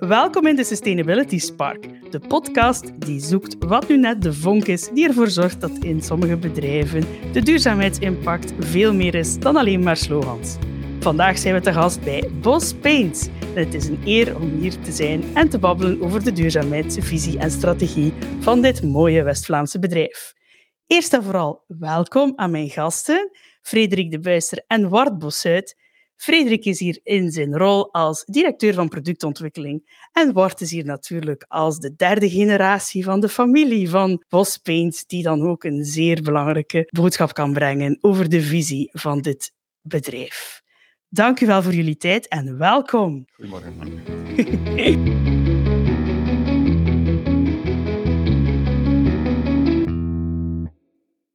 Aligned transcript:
Welkom 0.00 0.46
in 0.46 0.56
de 0.56 0.64
Sustainability 0.64 1.38
Spark, 1.38 2.10
de 2.10 2.18
podcast 2.18 3.00
die 3.00 3.20
zoekt 3.20 3.64
wat 3.64 3.88
nu 3.88 3.98
net 3.98 4.22
de 4.22 4.32
vonk 4.32 4.66
is 4.66 4.88
die 4.88 5.08
ervoor 5.08 5.28
zorgt 5.28 5.60
dat 5.60 5.70
in 5.70 6.02
sommige 6.02 6.36
bedrijven 6.36 7.32
de 7.32 7.42
duurzaamheidsimpact 7.42 8.52
veel 8.58 8.94
meer 8.94 9.14
is 9.14 9.38
dan 9.38 9.56
alleen 9.56 9.82
maar 9.82 9.96
slogans. 9.96 10.56
Vandaag 11.00 11.38
zijn 11.38 11.54
we 11.54 11.60
te 11.60 11.72
gast 11.72 12.00
bij 12.04 12.30
Bos 12.40 12.74
Paints. 12.74 13.28
het 13.54 13.74
is 13.74 13.88
een 13.88 14.00
eer 14.04 14.36
om 14.36 14.58
hier 14.58 14.80
te 14.80 14.92
zijn 14.92 15.24
en 15.34 15.48
te 15.48 15.58
babbelen 15.58 16.02
over 16.02 16.24
de 16.24 16.32
duurzaamheidsvisie 16.32 17.38
en 17.38 17.50
strategie 17.50 18.12
van 18.38 18.62
dit 18.62 18.82
mooie 18.82 19.22
West-Vlaamse 19.22 19.78
bedrijf. 19.78 20.34
Eerst 20.86 21.12
en 21.12 21.22
vooral 21.22 21.64
welkom 21.66 22.32
aan 22.36 22.50
mijn 22.50 22.68
gasten, 22.68 23.30
Frederik 23.62 24.10
de 24.10 24.20
Buister 24.20 24.64
en 24.66 24.88
Wart 24.88 25.18
Bosuit, 25.18 25.79
Frederik 26.20 26.64
is 26.64 26.78
hier 26.78 27.00
in 27.02 27.30
zijn 27.30 27.56
rol 27.56 27.92
als 27.92 28.24
directeur 28.24 28.74
van 28.74 28.88
productontwikkeling. 28.88 30.06
En 30.12 30.32
Wart 30.32 30.60
is 30.60 30.70
hier 30.70 30.84
natuurlijk 30.84 31.44
als 31.48 31.78
de 31.78 31.94
derde 31.96 32.30
generatie 32.30 33.04
van 33.04 33.20
de 33.20 33.28
familie 33.28 33.90
van 33.90 34.24
Bos 34.28 34.56
Paint, 34.56 35.08
die 35.08 35.22
dan 35.22 35.42
ook 35.42 35.64
een 35.64 35.84
zeer 35.84 36.22
belangrijke 36.22 36.88
boodschap 36.90 37.32
kan 37.32 37.52
brengen 37.52 37.98
over 38.00 38.28
de 38.28 38.42
visie 38.42 38.88
van 38.92 39.20
dit 39.20 39.52
bedrijf. 39.80 40.62
Dank 41.08 41.40
u 41.40 41.46
wel 41.46 41.62
voor 41.62 41.74
jullie 41.74 41.96
tijd 41.96 42.28
en 42.28 42.58
welkom. 42.58 43.24
Goedemorgen. 43.32 43.72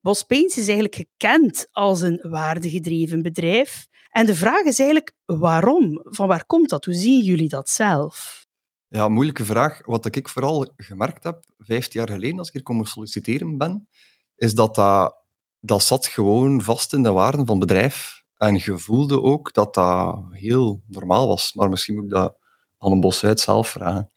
Bos 0.01 0.23
Paints 0.23 0.57
is 0.57 0.67
eigenlijk 0.67 0.95
gekend 0.95 1.67
als 1.71 2.01
een 2.01 2.19
waardegedreven 2.21 3.21
bedrijf. 3.21 3.87
En 4.15 4.25
de 4.25 4.35
vraag 4.35 4.63
is 4.63 4.79
eigenlijk 4.79 5.15
waarom? 5.25 5.99
Van 6.03 6.27
waar 6.27 6.45
komt 6.45 6.69
dat? 6.69 6.85
Hoe 6.85 6.93
zien 6.93 7.23
jullie 7.23 7.49
dat 7.49 7.69
zelf? 7.69 8.47
Ja, 8.87 9.09
moeilijke 9.09 9.45
vraag. 9.45 9.85
Wat 9.85 10.15
ik 10.15 10.29
vooral 10.29 10.67
gemerkt 10.77 11.23
heb, 11.23 11.43
vijftien 11.57 11.99
jaar 11.99 12.09
geleden, 12.09 12.37
als 12.37 12.47
ik 12.47 12.53
hier 12.53 12.63
komen 12.63 12.85
solliciteren 12.85 13.57
ben, 13.57 13.87
is 14.35 14.53
dat 14.53 14.75
dat, 14.75 15.15
dat 15.59 15.83
zat 15.83 16.05
gewoon 16.05 16.61
vast 16.61 16.93
in 16.93 17.03
de 17.03 17.11
waarden 17.11 17.45
van 17.45 17.59
het 17.59 17.67
bedrijf. 17.67 18.23
En 18.37 18.53
je 18.53 18.77
voelde 18.77 19.21
ook 19.21 19.53
dat 19.53 19.73
dat 19.73 20.23
heel 20.29 20.81
normaal 20.87 21.27
was. 21.27 21.53
Maar 21.53 21.69
misschien 21.69 21.95
moet 21.95 22.03
ik 22.03 22.09
dat 22.09 22.37
aan 22.77 22.91
een 22.91 22.99
bos 22.99 23.23
uit 23.23 23.39
zelf 23.39 23.69
vragen. 23.69 24.11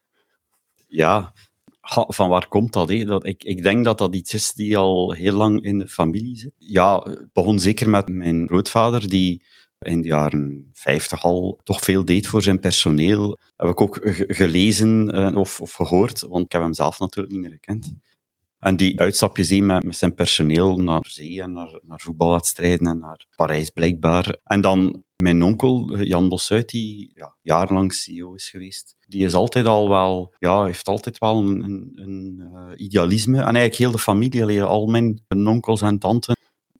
Ja, 0.86 1.32
van 2.08 2.28
waar 2.28 2.48
komt 2.48 2.72
dat, 2.72 2.88
hè? 2.88 3.04
dat 3.04 3.26
ik, 3.26 3.44
ik 3.44 3.62
denk 3.62 3.84
dat 3.84 3.98
dat 3.98 4.14
iets 4.14 4.34
is 4.34 4.52
die 4.52 4.76
al 4.76 5.12
heel 5.12 5.34
lang 5.34 5.62
in 5.62 5.78
de 5.78 5.88
familie 5.88 6.36
zit. 6.36 6.52
Ja, 6.56 6.98
het 6.98 7.32
begon 7.32 7.58
zeker 7.58 7.88
met 7.90 8.08
mijn 8.08 8.46
grootvader, 8.46 9.08
die 9.08 9.42
in 9.78 10.02
de 10.02 10.08
jaren 10.08 10.70
50 10.72 11.24
al 11.24 11.60
toch 11.64 11.80
veel 11.80 12.04
deed 12.04 12.26
voor 12.26 12.42
zijn 12.42 12.60
personeel. 12.60 13.38
Heb 13.56 13.68
ik 13.68 13.80
ook 13.80 14.00
gelezen 14.28 15.14
uh, 15.14 15.36
of, 15.36 15.60
of, 15.60 15.72
gehoord, 15.72 16.20
want 16.20 16.44
ik 16.44 16.52
heb 16.52 16.62
hem 16.62 16.74
zelf 16.74 16.98
natuurlijk 16.98 17.34
niet 17.34 17.42
meer 17.42 17.52
gekend. 17.52 17.92
En 18.58 18.76
die 18.76 19.00
uitstapjes 19.00 19.48
die 19.48 19.62
met, 19.62 19.96
zijn 19.96 20.14
personeel 20.14 20.76
naar 20.76 21.04
zee 21.08 21.42
en 21.42 21.52
naar, 21.52 21.80
naar 21.82 22.00
voetbalwedstrijden 22.00 22.86
en 22.86 22.98
naar 22.98 23.26
Parijs 23.36 23.70
blijkbaar. 23.70 24.36
En 24.44 24.60
dan 24.60 25.02
mijn 25.22 25.42
onkel, 25.42 25.98
Jan 26.02 26.28
Bossuit, 26.28 26.68
die 26.68 27.10
ja, 27.14 27.34
jarenlang 27.42 27.92
CEO 27.92 28.34
is 28.34 28.50
geweest, 28.50 28.96
die 29.06 29.24
is 29.24 29.34
altijd 29.34 29.66
al 29.66 29.88
wel, 29.88 30.34
ja, 30.38 30.64
heeft 30.64 30.88
altijd 30.88 31.18
wel 31.18 31.38
een, 31.38 31.62
een, 31.64 31.92
een 31.94 32.50
uh, 32.54 32.72
idealisme. 32.76 33.36
En 33.36 33.42
eigenlijk 33.42 33.74
heel 33.74 33.90
de 33.90 33.98
familie, 33.98 34.62
al 34.62 34.86
mijn 34.86 35.22
onkels 35.28 35.82
en 35.82 35.98
tanten, 35.98 36.36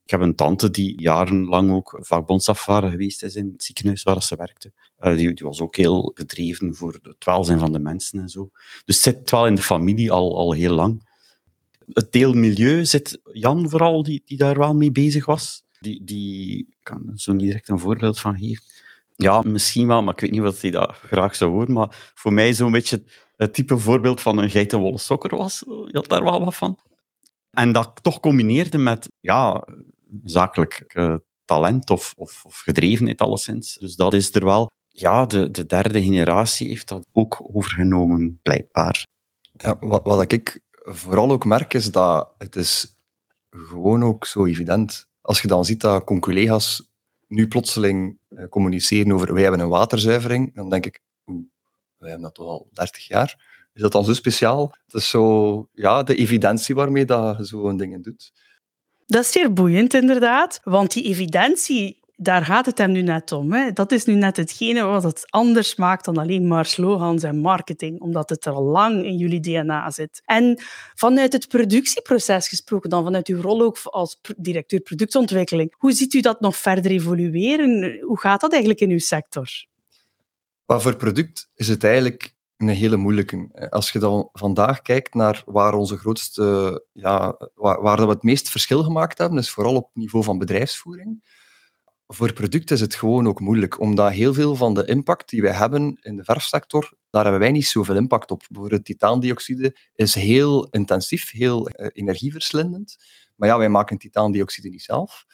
ik 0.09 0.15
heb 0.15 0.23
een 0.23 0.35
tante 0.35 0.71
die 0.71 1.01
jarenlang 1.01 1.71
ook 1.71 1.99
vakbondsafvaren 2.01 2.91
geweest 2.91 3.23
is 3.23 3.37
in 3.37 3.51
het 3.53 3.65
ziekenhuis 3.65 4.03
waar 4.03 4.23
ze 4.23 4.37
werkte. 4.37 4.73
Uh, 5.01 5.17
die, 5.17 5.35
die, 5.35 5.47
was 5.47 5.61
ook 5.61 5.77
heel 5.77 6.11
gedreven 6.15 6.75
voor 6.75 6.99
het 7.03 7.25
welzijn 7.25 7.59
van 7.59 7.73
de 7.73 7.79
mensen 7.79 8.21
en 8.21 8.29
zo. 8.29 8.51
Dus 8.85 9.05
het 9.05 9.15
zit 9.15 9.31
wel 9.31 9.47
in 9.47 9.55
de 9.55 9.63
familie 9.63 10.13
al, 10.13 10.37
al 10.37 10.53
heel 10.53 10.75
lang. 10.75 11.09
Het 11.93 12.13
deel 12.13 12.33
milieu 12.33 12.85
zit 12.85 13.21
Jan 13.33 13.71
vooral, 13.71 14.03
die, 14.03 14.23
die 14.25 14.37
daar 14.37 14.59
wel 14.59 14.75
mee 14.75 14.93
bezig 14.93 15.27
was. 15.27 15.63
Die, 15.81 16.05
die 16.05 16.69
kan 16.83 17.13
zo 17.15 17.33
niet 17.33 17.47
direct 17.47 17.69
een 17.69 17.79
voorbeeld 17.79 18.21
van 18.21 18.39
geven. 18.39 18.65
Ja, 19.17 19.43
misschien 19.43 19.87
wel, 19.87 20.03
maar 20.03 20.15
ik 20.15 20.21
weet 20.21 20.31
niet 20.31 20.41
wat 20.41 20.61
hij 20.61 20.71
dat 20.71 20.93
graag 20.93 21.35
zou 21.35 21.51
horen. 21.51 21.73
Maar 21.73 22.13
voor 22.15 22.33
mij 22.33 22.53
zo'n 22.53 22.73
beetje 22.73 23.03
het 23.37 23.55
type 23.55 23.79
voorbeeld 23.79 24.21
van 24.21 24.39
een 24.39 24.51
geitenwolle 24.51 24.99
sokker 24.99 25.37
was. 25.37 25.63
Je 25.67 25.89
had 25.93 26.09
daar 26.09 26.25
wel 26.25 26.45
wat 26.45 26.55
van. 26.55 26.79
En 27.51 27.73
dat 27.73 28.03
toch 28.03 28.21
combineerde 28.21 28.79
met 28.79 29.09
ja, 29.21 29.65
zakelijk 30.25 30.93
uh, 30.95 31.15
talent 31.45 31.91
of, 31.91 32.15
of, 32.17 32.45
of 32.45 32.59
gedrevenheid 32.59 33.21
alleszins. 33.21 33.75
Dus 33.75 33.97
dat 33.97 34.15
is 34.15 34.35
er 34.35 34.45
wel. 34.45 34.71
Ja, 34.89 35.27
de, 35.27 35.51
de 35.51 35.67
derde 35.67 36.03
generatie 36.03 36.69
heeft 36.69 36.89
dat 36.89 37.07
ook 37.13 37.57
overgenomen, 37.57 38.39
blijkbaar. 38.43 39.07
Ja, 39.53 39.77
wat, 39.81 40.05
wat 40.05 40.33
ik 40.33 40.61
vooral 40.73 41.31
ook 41.31 41.45
merk, 41.45 41.75
is 41.75 41.91
dat 41.91 42.35
het 42.39 42.57
is 42.57 42.97
gewoon 43.51 44.05
ook 44.05 44.27
zo 44.27 44.47
evident. 44.47 45.07
Als 45.21 45.43
je 45.43 45.49
dan 45.49 45.65
ziet 45.65 45.81
dat 45.81 46.05
conculega's 46.05 46.89
nu 47.27 47.49
plotseling 47.49 48.19
uh, 48.29 48.49
communiceren 48.49 49.13
over 49.13 49.33
wij 49.33 49.43
hebben 49.43 49.61
een 49.61 49.69
waterzuivering, 49.69 50.55
dan 50.55 50.71
denk 50.71 50.87
ik, 50.87 51.01
wij 51.99 52.11
hebben 52.11 52.23
dat 52.23 52.39
al 52.39 52.69
30 52.73 53.07
jaar. 53.07 53.47
Is 53.73 53.83
dat 53.83 53.93
dan 53.93 54.05
zo 54.05 54.15
speciaal? 54.15 54.75
Het 54.85 54.95
is 54.95 55.09
zo, 55.11 55.69
ja, 55.73 56.03
de 56.03 56.15
evidentie 56.15 56.75
waarmee 56.75 57.05
dat 57.05 57.37
je 57.39 57.45
zo'n 57.45 57.77
dingen 57.77 58.03
doet. 58.03 58.33
Dat 59.09 59.23
is 59.23 59.33
zeer 59.33 59.53
boeiend, 59.53 59.95
inderdaad. 59.95 60.61
Want 60.65 60.93
die 60.93 61.05
evidentie, 61.05 62.01
daar 62.17 62.45
gaat 62.45 62.67
het 62.67 62.79
hem 62.79 62.93
nu 62.93 63.03
net 63.03 63.33
om. 63.33 63.53
Hè. 63.53 63.73
Dat 63.73 63.93
is 63.93 64.05
nu 64.05 64.15
net 64.15 64.37
hetgene 64.37 64.83
wat 64.83 65.03
het 65.03 65.25
anders 65.31 65.77
maakt 65.77 66.05
dan 66.05 66.17
alleen 66.17 66.47
maar 66.47 66.67
slogans 66.67 67.23
en 67.23 67.39
marketing, 67.39 68.01
omdat 68.01 68.29
het 68.31 68.45
er 68.45 68.53
al 68.53 68.63
lang 68.63 69.05
in 69.05 69.17
jullie 69.17 69.41
DNA 69.41 69.91
zit. 69.91 70.23
En 70.25 70.63
vanuit 70.95 71.33
het 71.33 71.49
productieproces 71.49 72.49
gesproken, 72.49 72.91
dan 72.91 73.05
vanuit 73.05 73.27
uw 73.27 73.41
rol 73.41 73.63
ook 73.63 73.79
als 73.83 74.21
directeur 74.37 74.81
productontwikkeling, 74.81 75.75
hoe 75.79 75.93
ziet 75.93 76.15
u 76.15 76.21
dat 76.21 76.41
nog 76.41 76.57
verder 76.57 76.91
evolueren? 76.91 78.01
Hoe 78.01 78.19
gaat 78.19 78.41
dat 78.41 78.51
eigenlijk 78.51 78.81
in 78.81 78.91
uw 78.91 78.99
sector? 78.99 79.49
Maar 80.67 80.81
voor 80.81 80.97
product 80.97 81.51
is 81.55 81.69
het 81.69 81.85
eigenlijk 81.85 82.35
een 82.59 82.69
hele 82.69 82.97
moeilijke. 82.97 83.69
Als 83.71 83.91
je 83.91 83.99
dan 83.99 84.29
vandaag 84.33 84.83
kijkt 84.83 85.15
naar 85.15 85.43
waar 85.47 85.75
onze 85.75 85.97
grootste, 85.97 86.85
ja, 86.93 87.37
waar, 87.55 87.83
waar 87.83 87.97
we 87.97 88.13
het 88.13 88.23
meest 88.23 88.49
verschil 88.49 88.83
gemaakt 88.83 89.19
hebben, 89.19 89.39
is 89.39 89.51
vooral 89.51 89.77
op 89.77 89.91
niveau 89.95 90.25
van 90.25 90.39
bedrijfsvoering. 90.39 91.37
Voor 92.07 92.33
product 92.33 92.71
is 92.71 92.81
het 92.81 92.95
gewoon 92.95 93.29
ook 93.29 93.41
moeilijk, 93.41 93.81
omdat 93.81 94.13
heel 94.13 94.35
veel 94.35 94.55
van 94.55 94.75
de 94.75 94.87
impact 94.87 95.29
die 95.31 95.43
wij 95.43 95.53
hebben 95.53 95.99
in 96.01 96.17
de 96.17 96.25
verfsector, 96.25 96.93
daar 97.11 97.23
hebben 97.23 97.41
wij 97.41 97.51
niet 97.51 97.67
zoveel 97.67 97.97
impact 97.97 98.31
op. 98.31 98.45
Bijvoorbeeld 98.49 98.85
titaandioxide 98.85 99.77
is 99.95 100.15
heel 100.15 100.69
intensief, 100.71 101.31
heel 101.31 101.69
uh, 101.69 101.87
energieverslindend. 101.93 102.97
Maar 103.37 103.49
ja, 103.49 103.59
wij 103.59 103.69
maken 103.69 103.99
titaandioxide 103.99 104.69
niet 104.69 104.83
zelf. 104.83 105.25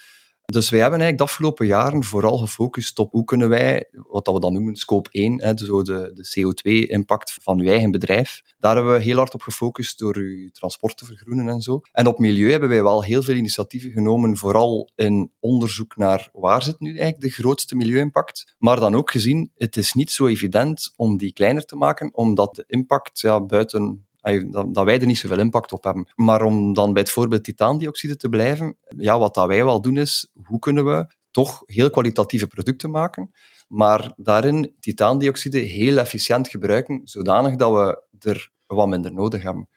Dus 0.44 0.71
wij 0.71 0.81
hebben 0.81 1.00
eigenlijk 1.00 1.19
de 1.19 1.34
afgelopen 1.34 1.66
jaren 1.66 2.05
vooral 2.05 2.38
gefocust 2.38 2.99
op 2.99 3.10
hoe 3.12 3.25
kunnen 3.25 3.49
wij, 3.49 3.88
wat 3.93 4.27
we 4.27 4.41
dan 4.41 4.53
noemen 4.53 4.77
scope 4.77 5.09
1, 5.12 5.43
hè, 5.43 5.55
dus 5.55 5.69
de, 5.69 6.12
de 6.15 6.55
CO2-impact 6.55 7.38
van 7.43 7.60
uw 7.60 7.66
eigen 7.66 7.91
bedrijf, 7.91 8.43
daar 8.59 8.75
hebben 8.75 8.93
we 8.93 9.03
heel 9.03 9.16
hard 9.16 9.34
op 9.34 9.43
gefocust 9.43 9.99
door 9.99 10.16
uw 10.16 10.50
transport 10.50 10.97
te 10.97 11.05
vergroenen 11.05 11.49
en 11.49 11.60
zo. 11.60 11.81
En 11.93 12.06
op 12.06 12.19
milieu 12.19 12.50
hebben 12.50 12.69
wij 12.69 12.82
wel 12.82 13.03
heel 13.03 13.22
veel 13.22 13.34
initiatieven 13.34 13.91
genomen, 13.91 14.37
vooral 14.37 14.91
in 14.94 15.32
onderzoek 15.41 15.97
naar 15.97 16.28
waar 16.32 16.62
zit 16.62 16.81
nu 16.81 16.88
eigenlijk 16.88 17.21
de 17.21 17.43
grootste 17.43 17.76
milieu-impact. 17.76 18.55
Maar 18.59 18.81
dan 18.81 18.94
ook 18.94 19.11
gezien, 19.11 19.50
het 19.56 19.76
is 19.76 19.93
niet 19.93 20.11
zo 20.11 20.26
evident 20.26 20.93
om 20.97 21.16
die 21.16 21.32
kleiner 21.32 21.65
te 21.65 21.76
maken, 21.76 22.15
omdat 22.15 22.55
de 22.55 22.65
impact 22.66 23.21
ja, 23.21 23.41
buiten 23.41 24.06
dat 24.73 24.85
wij 24.85 25.01
er 25.01 25.07
niet 25.07 25.19
zoveel 25.19 25.39
impact 25.39 25.73
op 25.73 25.85
hebben. 25.85 26.07
Maar 26.15 26.43
om 26.43 26.75
dan 26.75 26.93
bij 26.93 27.03
het 27.03 27.11
voorbeeld 27.11 27.45
titaandioxide 27.45 28.17
te 28.17 28.29
blijven, 28.29 28.77
ja, 28.97 29.19
wat 29.19 29.35
dat 29.35 29.47
wij 29.47 29.65
wel 29.65 29.81
doen 29.81 29.97
is, 29.97 30.31
hoe 30.45 30.59
kunnen 30.59 30.85
we 30.85 31.07
toch 31.31 31.62
heel 31.67 31.91
kwalitatieve 31.91 32.47
producten 32.47 32.91
maken, 32.91 33.31
maar 33.69 34.12
daarin 34.17 34.75
titaandioxide 34.81 35.59
heel 35.59 35.99
efficiënt 35.99 36.49
gebruiken, 36.49 37.01
zodanig 37.05 37.57
dat 37.57 37.73
we 37.73 38.03
er 38.29 38.50
wat 38.67 38.88
minder 38.88 39.12
nodig 39.12 39.43
hebben. 39.43 39.69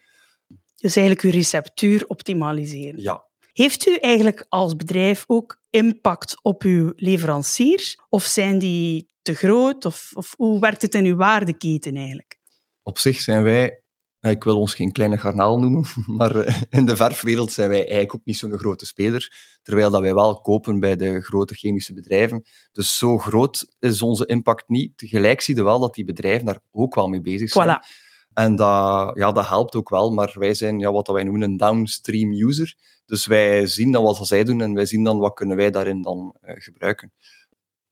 Dus 0.75 0.95
eigenlijk 0.95 1.25
uw 1.25 1.31
receptuur 1.31 2.07
optimaliseren. 2.07 3.01
Ja. 3.01 3.25
Heeft 3.53 3.87
u 3.87 3.95
eigenlijk 3.95 4.45
als 4.49 4.75
bedrijf 4.75 5.23
ook 5.27 5.61
impact 5.69 6.39
op 6.41 6.63
uw 6.63 6.93
leveranciers? 6.95 7.99
Of 8.09 8.23
zijn 8.23 8.59
die 8.59 9.09
te 9.21 9.33
groot? 9.33 9.85
Of, 9.85 10.11
of 10.13 10.33
hoe 10.37 10.59
werkt 10.59 10.81
het 10.81 10.93
in 10.95 11.05
uw 11.05 11.15
waardeketen 11.15 11.95
eigenlijk? 11.95 12.39
Op 12.83 12.99
zich 12.99 13.21
zijn 13.21 13.43
wij 13.43 13.81
ik 14.29 14.43
wil 14.43 14.59
ons 14.59 14.75
geen 14.75 14.91
kleine 14.91 15.17
garnaal 15.17 15.59
noemen, 15.59 15.85
maar 16.17 16.35
eh, 16.35 16.61
in 16.69 16.85
de 16.85 16.95
verfwereld 16.95 17.51
zijn 17.51 17.69
wij 17.69 17.79
eigenlijk 17.79 18.15
ook 18.15 18.25
niet 18.25 18.37
zo'n 18.37 18.57
grote 18.57 18.85
speler, 18.85 19.33
terwijl 19.61 19.89
dat 19.89 20.01
wij 20.01 20.13
wel 20.13 20.41
kopen 20.41 20.79
bij 20.79 20.95
de 20.95 21.21
grote 21.21 21.53
chemische 21.53 21.93
bedrijven. 21.93 22.43
Dus 22.71 22.97
zo 22.97 23.17
groot 23.17 23.75
is 23.79 24.01
onze 24.01 24.25
impact 24.25 24.63
niet. 24.67 24.97
Tegelijk 24.97 25.41
zie 25.41 25.55
je 25.55 25.63
wel 25.63 25.79
dat 25.79 25.93
die 25.93 26.05
bedrijven 26.05 26.45
daar 26.45 26.59
ook 26.71 26.95
wel 26.95 27.07
mee 27.07 27.21
bezig 27.21 27.49
zijn. 27.49 27.67
Voilà. 27.67 28.05
En 28.33 28.55
dat, 28.55 29.11
ja, 29.17 29.31
dat 29.31 29.47
helpt 29.47 29.75
ook 29.75 29.89
wel, 29.89 30.11
maar 30.13 30.35
wij 30.39 30.53
zijn 30.53 30.79
ja, 30.79 30.91
wat 30.91 31.07
wij 31.07 31.23
noemen 31.23 31.41
een 31.41 31.57
downstream 31.57 32.31
user. 32.31 32.75
Dus 33.05 33.25
wij 33.25 33.67
zien 33.67 33.91
dan 33.91 34.03
wat 34.03 34.27
zij 34.27 34.43
doen 34.43 34.61
en 34.61 34.73
wij 34.73 34.85
zien 34.85 35.03
dan 35.03 35.17
wat 35.17 35.33
kunnen 35.33 35.57
wij 35.57 35.71
daarin 35.71 36.01
dan 36.01 36.35
uh, 36.43 36.53
gebruiken. 36.55 37.13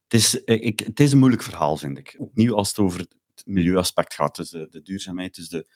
Het 0.04 0.14
is, 0.14 0.44
eh, 0.44 0.62
ik, 0.62 0.80
het 0.80 1.00
is 1.00 1.12
een 1.12 1.18
moeilijk 1.18 1.44
verhaal, 1.44 1.78
vind 1.78 1.98
ik. 1.98 2.16
Opnieuw 2.18 2.56
als 2.56 2.70
het 2.70 2.80
over 2.80 3.06
milieuaspect 3.46 4.14
gaat. 4.14 4.36
Dus 4.36 4.50
de, 4.50 4.68
de 4.70 4.82
duurzaamheid, 4.82 5.36
dus 5.36 5.50
de 5.50 5.68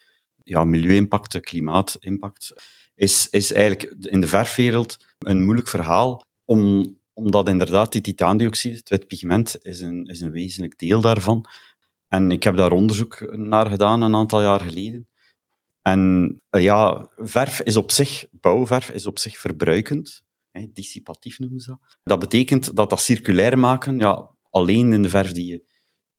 ja, 0.43 0.63
milieu-impact, 0.63 1.31
de 1.31 1.39
klimaatimpact, 1.39 2.53
is, 2.95 3.27
is 3.29 3.51
eigenlijk 3.51 3.95
in 3.99 4.21
de 4.21 4.27
verfwereld 4.27 4.97
een 5.19 5.43
moeilijk 5.43 5.67
verhaal, 5.67 6.25
om, 6.45 6.95
omdat 7.13 7.49
inderdaad 7.49 7.91
die 7.91 8.01
titaandioxide, 8.01 8.75
het 8.75 8.89
wit 8.89 9.07
pigment, 9.07 9.57
is 9.61 9.81
een, 9.81 10.05
is 10.05 10.21
een 10.21 10.31
wezenlijk 10.31 10.77
deel 10.77 11.01
daarvan. 11.01 11.45
En 12.07 12.31
ik 12.31 12.43
heb 12.43 12.55
daar 12.55 12.71
onderzoek 12.71 13.35
naar 13.35 13.69
gedaan 13.69 14.01
een 14.01 14.15
aantal 14.15 14.41
jaar 14.41 14.59
geleden. 14.59 15.07
En 15.81 16.41
eh, 16.49 16.63
ja, 16.63 17.09
verf 17.15 17.61
is 17.61 17.77
op 17.77 17.91
zich, 17.91 18.25
bouwverf 18.31 18.89
is 18.89 19.05
op 19.05 19.19
zich 19.19 19.37
verbruikend. 19.37 20.23
Hè, 20.51 20.67
dissipatief 20.73 21.39
noemen 21.39 21.59
ze 21.59 21.69
dat. 21.69 21.97
Dat 22.03 22.19
betekent 22.19 22.75
dat 22.75 22.89
dat 22.89 23.01
circulair 23.01 23.59
maken, 23.59 23.97
ja, 23.97 24.29
alleen 24.49 24.93
in 24.93 25.01
de 25.01 25.09
verf 25.09 25.31
die 25.31 25.45
je 25.45 25.63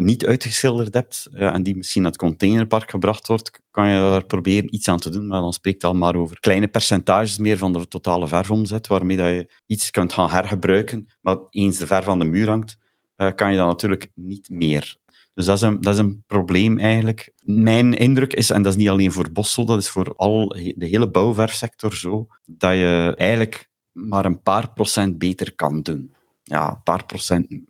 niet 0.01 0.27
uitgeschilderd 0.27 0.95
hebt 0.95 1.29
ja, 1.33 1.53
en 1.53 1.63
die 1.63 1.77
misschien 1.77 2.03
naar 2.03 2.11
het 2.11 2.21
containerpark 2.21 2.91
gebracht 2.91 3.27
wordt, 3.27 3.61
kan 3.71 3.89
je 3.89 4.01
daar 4.01 4.25
proberen 4.25 4.75
iets 4.75 4.89
aan 4.89 4.99
te 4.99 5.11
doen. 5.11 5.27
Maar 5.27 5.41
dan 5.41 5.53
spreekt 5.53 5.83
het 5.83 5.91
al 5.91 5.97
maar 5.97 6.15
over 6.15 6.41
kleine 6.41 6.69
percentages 6.69 7.39
meer 7.39 7.59
van 7.59 7.73
de 7.73 7.89
totale 7.89 8.29
verfomzet, 8.29 8.87
waarmee 8.87 9.17
dat 9.17 9.29
je 9.29 9.53
iets 9.67 9.91
kunt 9.91 10.13
gaan 10.13 10.31
hergebruiken. 10.31 11.09
Maar 11.21 11.37
eens 11.51 11.79
de 11.79 11.87
verf 11.87 12.09
aan 12.09 12.19
de 12.19 12.25
muur 12.25 12.49
hangt, 12.49 12.77
uh, 13.17 13.31
kan 13.35 13.51
je 13.51 13.57
dan 13.57 13.67
natuurlijk 13.67 14.11
niet 14.15 14.49
meer. 14.49 14.99
Dus 15.35 15.45
dat 15.45 15.57
is, 15.57 15.63
een, 15.63 15.81
dat 15.81 15.95
is 15.95 16.01
een 16.01 16.25
probleem 16.27 16.79
eigenlijk. 16.79 17.33
Mijn 17.43 17.95
indruk 17.95 18.33
is, 18.33 18.51
en 18.51 18.63
dat 18.63 18.73
is 18.73 18.79
niet 18.79 18.89
alleen 18.89 19.13
voor 19.13 19.33
Bos 19.33 19.53
zo, 19.53 19.65
dat 19.65 19.79
is 19.79 19.89
voor 19.89 20.15
al 20.17 20.49
de 20.49 20.87
hele 20.87 21.11
bouwverfsector 21.11 21.95
zo, 21.95 22.27
dat 22.45 22.73
je 22.73 23.15
eigenlijk 23.17 23.69
maar 23.93 24.25
een 24.25 24.43
paar 24.43 24.73
procent 24.73 25.19
beter 25.19 25.55
kan 25.55 25.83
doen. 25.83 26.15
Ja, 26.43 26.71
een 26.71 26.83
paar 26.83 27.07
procent 27.07 27.51
in, 27.51 27.67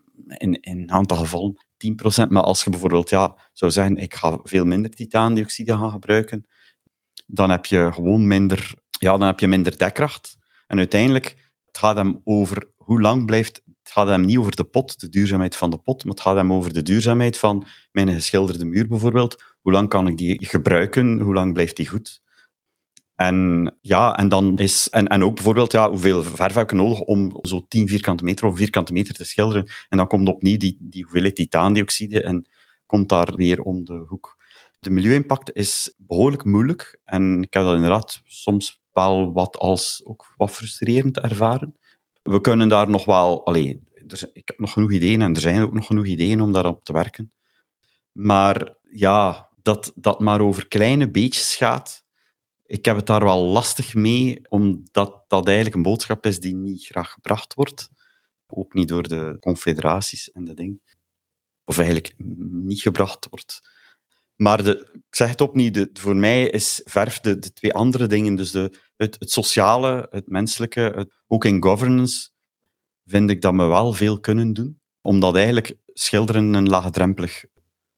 in 0.61 0.79
een 0.79 0.91
aantal 0.91 1.17
gevallen 1.17 1.59
10%. 2.27 2.29
Maar 2.29 2.43
als 2.43 2.65
je 2.65 2.71
bijvoorbeeld 2.71 3.11
ja, 3.11 3.37
zou 3.53 3.71
zeggen, 3.71 3.97
ik 3.97 4.15
ga 4.15 4.39
veel 4.43 4.65
minder 4.65 4.91
titaandioxide 4.91 5.77
gaan 5.77 5.91
gebruiken, 5.91 6.47
dan 7.27 7.51
heb 7.51 7.67
je 7.67 7.91
gewoon 7.93 8.27
minder, 8.27 8.75
ja, 8.91 9.11
dan 9.11 9.27
heb 9.27 9.41
je 9.41 9.49
minder 9.49 9.79
dekkracht. 9.79 10.37
En 10.67 10.79
uiteindelijk, 10.79 11.51
het 11.67 11.79
gaat 11.79 11.97
hem 11.97 12.21
over 12.25 12.71
hoe 12.77 13.01
lang 13.01 13.27
blijft, 13.27 13.63
het 13.83 13.93
gaat 13.93 14.09
hem 14.09 14.25
niet 14.25 14.39
over 14.39 14.57
de 14.57 14.65
pot, 14.65 15.01
de 15.01 15.09
duurzaamheid 15.09 15.57
van 15.57 15.71
de 15.71 15.79
pot, 15.79 16.05
maar 16.05 16.13
het 16.13 16.23
gaat 16.23 16.37
hem 16.37 16.53
over 16.53 16.73
de 16.73 16.83
duurzaamheid 16.83 17.39
van 17.39 17.67
mijn 17.93 18.09
geschilderde 18.09 18.65
muur 18.65 18.89
bijvoorbeeld. 18.89 19.43
Hoe 19.61 19.73
lang 19.73 19.89
kan 19.89 20.07
ik 20.07 20.17
die 20.17 20.47
gebruiken? 20.47 21.21
Hoe 21.21 21.35
lang 21.35 21.53
blijft 21.53 21.77
die 21.77 21.89
goed? 21.89 22.21
En, 23.21 23.71
ja, 23.81 24.17
en, 24.17 24.29
dan 24.29 24.59
is, 24.59 24.89
en, 24.89 25.07
en 25.07 25.25
ook 25.25 25.35
bijvoorbeeld, 25.35 25.73
ja, 25.73 25.89
hoeveel 25.91 26.23
verf 26.23 26.55
heb 26.55 26.71
ik 26.71 26.77
nodig 26.77 27.01
om 27.01 27.39
zo 27.43 27.65
10 27.69 27.89
vierkante 27.89 28.25
meter 28.25 28.47
of 28.47 28.57
vierkante 28.57 28.93
meter 28.93 29.15
te 29.15 29.25
schilderen? 29.25 29.67
En 29.89 29.97
dan 29.97 30.07
komt 30.07 30.29
opnieuw 30.29 30.57
die, 30.57 30.77
die 30.81 31.03
hoeveelheid 31.03 31.35
titaandioxide 31.35 32.23
en 32.23 32.49
komt 32.87 33.09
daar 33.09 33.35
weer 33.35 33.61
om 33.61 33.85
de 33.85 34.05
hoek. 34.07 34.37
De 34.79 34.91
milieu-impact 34.91 35.53
is 35.53 35.95
behoorlijk 35.97 36.45
moeilijk 36.45 37.01
en 37.05 37.43
ik 37.43 37.55
heb 37.55 37.63
dat 37.63 37.75
inderdaad 37.75 38.21
soms 38.25 38.83
wel 38.93 39.33
wat 39.33 39.57
als 39.57 40.01
ook 40.05 40.35
wat 40.37 40.51
frustrerend 40.51 41.19
ervaren. 41.21 41.77
We 42.23 42.41
kunnen 42.41 42.69
daar 42.69 42.91
nog 42.91 43.05
wel, 43.05 43.47
allee, 43.47 43.83
er, 44.07 44.31
ik 44.33 44.49
heb 44.49 44.59
nog 44.59 44.73
genoeg 44.73 44.93
ideeën 44.93 45.23
en 45.23 45.35
er 45.35 45.41
zijn 45.41 45.63
ook 45.63 45.73
nog 45.73 45.87
genoeg 45.87 46.07
ideeën 46.07 46.41
om 46.41 46.53
daarop 46.53 46.85
te 46.85 46.93
werken. 46.93 47.33
Maar 48.13 48.75
ja, 48.91 49.49
dat 49.63 49.93
dat 49.95 50.21
maar 50.21 50.41
over 50.41 50.69
kleine 50.69 51.11
beetjes 51.11 51.57
gaat, 51.57 52.09
ik 52.71 52.85
heb 52.85 52.97
het 52.97 53.07
daar 53.07 53.25
wel 53.25 53.45
lastig 53.45 53.95
mee, 53.95 54.41
omdat 54.49 55.25
dat 55.29 55.47
eigenlijk 55.47 55.77
een 55.77 55.83
boodschap 55.83 56.27
is 56.27 56.41
die 56.41 56.55
niet 56.55 56.85
graag 56.85 57.11
gebracht 57.13 57.55
wordt. 57.55 57.89
Ook 58.47 58.75
niet 58.75 58.89
door 58.89 59.09
de 59.09 59.37
confederaties 59.41 60.31
en 60.31 60.45
de 60.45 60.55
dingen. 60.55 60.83
Of 61.65 61.77
eigenlijk 61.77 62.15
niet 62.51 62.81
gebracht 62.81 63.27
wordt. 63.31 63.61
Maar 64.37 64.63
de, 64.63 64.91
ik 64.93 65.15
zeg 65.15 65.29
het 65.29 65.41
opnieuw, 65.41 65.71
de, 65.71 65.91
voor 65.93 66.17
mij 66.17 66.49
is 66.49 66.81
verf 66.85 67.21
de, 67.21 67.39
de 67.39 67.53
twee 67.53 67.75
andere 67.75 68.07
dingen. 68.07 68.35
Dus 68.35 68.51
de, 68.51 68.79
het, 68.97 69.17
het 69.19 69.31
sociale, 69.31 70.07
het 70.11 70.29
menselijke, 70.29 70.81
het, 70.81 71.13
ook 71.27 71.45
in 71.45 71.63
governance, 71.63 72.31
vind 73.05 73.31
ik 73.31 73.41
dat 73.41 73.55
we 73.55 73.65
wel 73.65 73.93
veel 73.93 74.21
kunnen 74.21 74.53
doen. 74.53 74.81
Omdat 75.01 75.37
eigenlijk 75.37 75.77
schilderen 75.87 76.55
een 76.55 76.69
laagdrempelig 76.69 77.45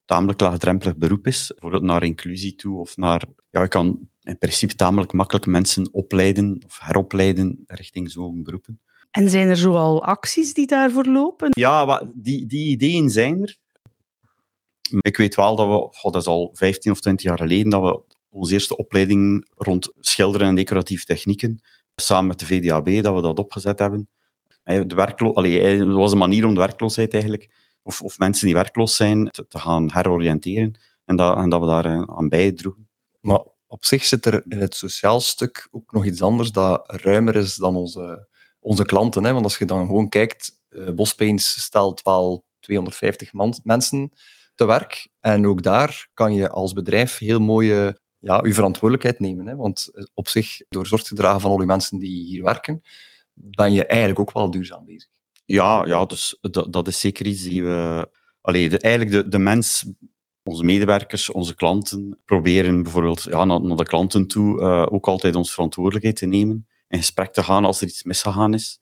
tamelijk 0.04 0.40
laagdrempelig 0.40 0.96
beroep 0.96 1.26
is, 1.26 1.46
bijvoorbeeld 1.46 1.82
naar 1.82 2.02
inclusie 2.02 2.54
toe 2.54 2.80
of 2.80 2.96
naar... 2.96 3.24
Ja, 3.50 3.62
je 3.62 3.68
kan 3.68 4.10
in 4.22 4.38
principe 4.38 4.74
tamelijk 4.74 5.12
makkelijk 5.12 5.46
mensen 5.46 5.88
opleiden 5.92 6.62
of 6.66 6.78
heropleiden 6.80 7.64
richting 7.66 8.10
zo'n 8.10 8.42
beroepen. 8.42 8.80
En 9.10 9.30
zijn 9.30 9.48
er 9.48 9.56
zoal 9.56 10.04
acties 10.04 10.54
die 10.54 10.66
daarvoor 10.66 11.04
lopen? 11.04 11.48
Ja, 11.50 12.02
die, 12.14 12.46
die 12.46 12.68
ideeën 12.68 13.10
zijn 13.10 13.42
er. 13.42 13.56
Ik 15.00 15.16
weet 15.16 15.34
wel 15.34 15.56
dat 15.56 15.66
we, 15.66 15.98
god, 15.98 16.12
dat 16.12 16.22
is 16.22 16.28
al 16.28 16.50
15 16.52 16.92
of 16.92 17.00
20 17.00 17.26
jaar 17.26 17.38
geleden, 17.38 17.70
dat 17.70 17.82
we 17.82 18.14
onze 18.28 18.52
eerste 18.52 18.76
opleiding 18.76 19.48
rond 19.56 19.92
schilderen 20.00 20.46
en 20.46 20.54
decoratieve 20.54 21.04
technieken, 21.04 21.60
samen 21.94 22.26
met 22.26 22.38
de 22.38 22.46
VDAB, 22.46 23.02
dat 23.02 23.14
we 23.14 23.20
dat 23.20 23.38
opgezet 23.38 23.78
hebben. 23.78 24.08
De 24.64 24.94
werklo 24.94 25.32
Allee, 25.32 25.78
dat 25.78 25.96
was 25.96 26.12
een 26.12 26.18
manier 26.18 26.46
om 26.46 26.54
de 26.54 26.60
werkloosheid 26.60 27.12
eigenlijk 27.12 27.50
of, 27.82 28.02
of 28.02 28.18
mensen 28.18 28.46
die 28.46 28.54
werkloos 28.54 28.96
zijn, 28.96 29.28
te, 29.30 29.46
te 29.48 29.58
gaan 29.58 29.90
heroriënteren 29.92 30.74
en 31.04 31.16
dat, 31.16 31.36
en 31.36 31.48
dat 31.48 31.60
we 31.60 31.66
daar 31.66 31.84
eh, 31.84 32.02
aan 32.06 32.28
bijdroegen. 32.28 32.88
Maar 33.20 33.40
op 33.72 33.84
zich 33.84 34.04
zit 34.04 34.26
er 34.26 34.42
in 34.48 34.60
het 34.60 34.74
sociaal 34.74 35.20
stuk 35.20 35.68
ook 35.70 35.92
nog 35.92 36.04
iets 36.04 36.22
anders 36.22 36.52
dat 36.52 36.82
ruimer 36.86 37.36
is 37.36 37.54
dan 37.54 37.76
onze, 37.76 38.28
onze 38.60 38.84
klanten. 38.84 39.24
Hè? 39.24 39.32
Want 39.32 39.44
als 39.44 39.58
je 39.58 39.64
dan 39.64 39.86
gewoon 39.86 40.08
kijkt, 40.08 40.60
uh, 40.68 40.90
Bospaints 40.90 41.62
stelt 41.62 42.02
wel 42.02 42.44
250 42.60 43.32
man, 43.32 43.60
mensen 43.64 44.12
te 44.54 44.64
werk. 44.64 45.08
En 45.20 45.46
ook 45.46 45.62
daar 45.62 46.08
kan 46.14 46.34
je 46.34 46.50
als 46.50 46.72
bedrijf 46.72 47.18
heel 47.18 47.40
mooie 47.40 48.00
ja, 48.18 48.40
je 48.44 48.54
verantwoordelijkheid 48.54 49.20
nemen. 49.20 49.46
Hè? 49.46 49.56
Want 49.56 49.90
eh, 49.92 50.04
op 50.14 50.28
zich, 50.28 50.60
door 50.68 50.86
zorg 50.86 51.02
te 51.02 51.14
dragen 51.14 51.40
van 51.40 51.50
al 51.50 51.56
die 51.56 51.66
mensen 51.66 51.98
die 51.98 52.24
hier 52.24 52.42
werken, 52.42 52.82
ben 53.32 53.72
je 53.72 53.86
eigenlijk 53.86 54.20
ook 54.20 54.32
wel 54.32 54.50
duurzaam 54.50 54.84
bezig. 54.84 55.08
Ja, 55.44 55.84
ja 55.86 56.04
dus 56.04 56.38
dat, 56.40 56.72
dat 56.72 56.88
is 56.88 57.00
zeker 57.00 57.26
iets 57.26 57.42
die 57.42 57.64
we... 57.64 58.08
Allee, 58.40 58.78
eigenlijk 58.78 59.14
de, 59.14 59.28
de 59.28 59.38
mens, 59.38 59.84
onze 60.42 60.64
medewerkers, 60.64 61.30
onze 61.30 61.54
klanten, 61.54 62.18
proberen 62.24 62.82
bijvoorbeeld 62.82 63.22
ja, 63.22 63.44
naar, 63.44 63.76
de 63.76 63.84
klanten 63.84 64.26
toe 64.26 64.60
uh, 64.60 64.86
ook 64.90 65.06
altijd 65.06 65.34
onze 65.34 65.52
verantwoordelijkheid 65.52 66.16
te 66.16 66.26
nemen, 66.26 66.66
in 66.88 66.98
gesprek 66.98 67.32
te 67.32 67.42
gaan 67.42 67.64
als 67.64 67.80
er 67.80 67.86
iets 67.86 68.02
misgegaan 68.02 68.54
is. 68.54 68.80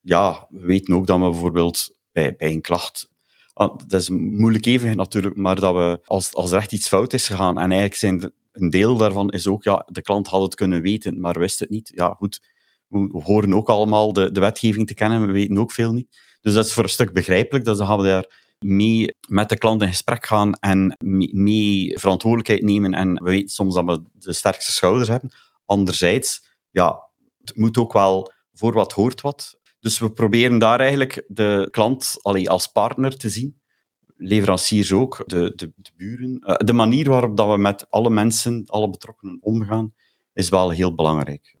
Ja, 0.00 0.46
we 0.50 0.66
weten 0.66 0.94
ook 0.94 1.06
dat 1.06 1.18
we 1.18 1.30
bijvoorbeeld 1.30 1.96
bij, 2.12 2.36
bij 2.36 2.50
een 2.50 2.60
klacht 2.60 3.08
ah, 3.56 3.78
dat 3.86 4.00
is 4.00 4.08
moeilijk 4.08 4.66
even 4.66 4.96
natuurlijk, 4.96 5.36
maar 5.36 5.60
dat 5.60 5.74
we, 5.74 6.00
als, 6.04 6.34
als 6.34 6.52
er 6.52 6.58
echt 6.58 6.72
iets 6.72 6.88
fout 6.88 7.12
is 7.12 7.26
gegaan, 7.26 7.58
en 7.58 7.70
eigenlijk 7.70 7.94
zijn 7.94 8.32
een 8.52 8.70
deel 8.70 8.96
daarvan 8.96 9.30
is 9.30 9.46
ook, 9.46 9.64
ja, 9.64 9.86
de 9.86 10.02
klant 10.02 10.26
had 10.26 10.42
het 10.42 10.54
kunnen 10.54 10.82
weten, 10.82 11.20
maar 11.20 11.38
wist 11.38 11.58
het 11.58 11.70
niet. 11.70 11.92
Ja, 11.94 12.14
goed, 12.18 12.40
we 12.88 13.20
horen 13.24 13.54
ook 13.54 13.68
allemaal 13.68 14.12
de, 14.12 14.32
de 14.32 14.40
wetgeving 14.40 14.86
te 14.86 14.94
kennen, 14.94 15.26
we 15.26 15.32
weten 15.32 15.58
ook 15.58 15.72
veel 15.72 15.92
niet. 15.92 16.18
Dus 16.40 16.54
dat 16.54 16.66
is 16.66 16.72
voor 16.72 16.82
een 16.82 16.88
stuk 16.88 17.12
begrijpelijk. 17.12 17.64
Dus 17.64 17.78
dan 17.78 17.86
gaan 17.86 17.98
we 17.98 18.04
daar 18.04 18.45
mee 18.58 19.14
met 19.28 19.48
de 19.48 19.58
klant 19.58 19.82
in 19.82 19.88
gesprek 19.88 20.26
gaan 20.26 20.54
en 20.54 20.96
mee 21.30 21.98
verantwoordelijkheid 21.98 22.62
nemen. 22.62 22.94
En 22.94 23.14
we 23.14 23.30
weten 23.30 23.48
soms 23.48 23.74
dat 23.74 23.84
we 23.84 24.02
de 24.12 24.32
sterkste 24.32 24.72
schouders 24.72 25.08
hebben. 25.08 25.30
Anderzijds, 25.64 26.58
ja, 26.70 27.08
het 27.44 27.56
moet 27.56 27.78
ook 27.78 27.92
wel 27.92 28.32
voor 28.52 28.72
wat 28.72 28.92
hoort 28.92 29.20
wat. 29.20 29.58
Dus 29.80 29.98
we 29.98 30.12
proberen 30.12 30.58
daar 30.58 30.80
eigenlijk 30.80 31.24
de 31.28 31.68
klant 31.70 32.16
allee, 32.22 32.50
als 32.50 32.66
partner 32.66 33.16
te 33.16 33.28
zien. 33.28 33.60
Leveranciers 34.16 34.92
ook, 34.92 35.22
de, 35.26 35.52
de, 35.56 35.72
de 35.76 35.90
buren. 35.96 36.38
Eh, 36.38 36.54
de 36.56 36.72
manier 36.72 37.08
waarop 37.08 37.36
dat 37.36 37.50
we 37.50 37.56
met 37.58 37.90
alle 37.90 38.10
mensen, 38.10 38.62
alle 38.66 38.90
betrokkenen 38.90 39.38
omgaan, 39.40 39.94
is 40.32 40.48
wel 40.48 40.70
heel 40.70 40.94
belangrijk 40.94 41.56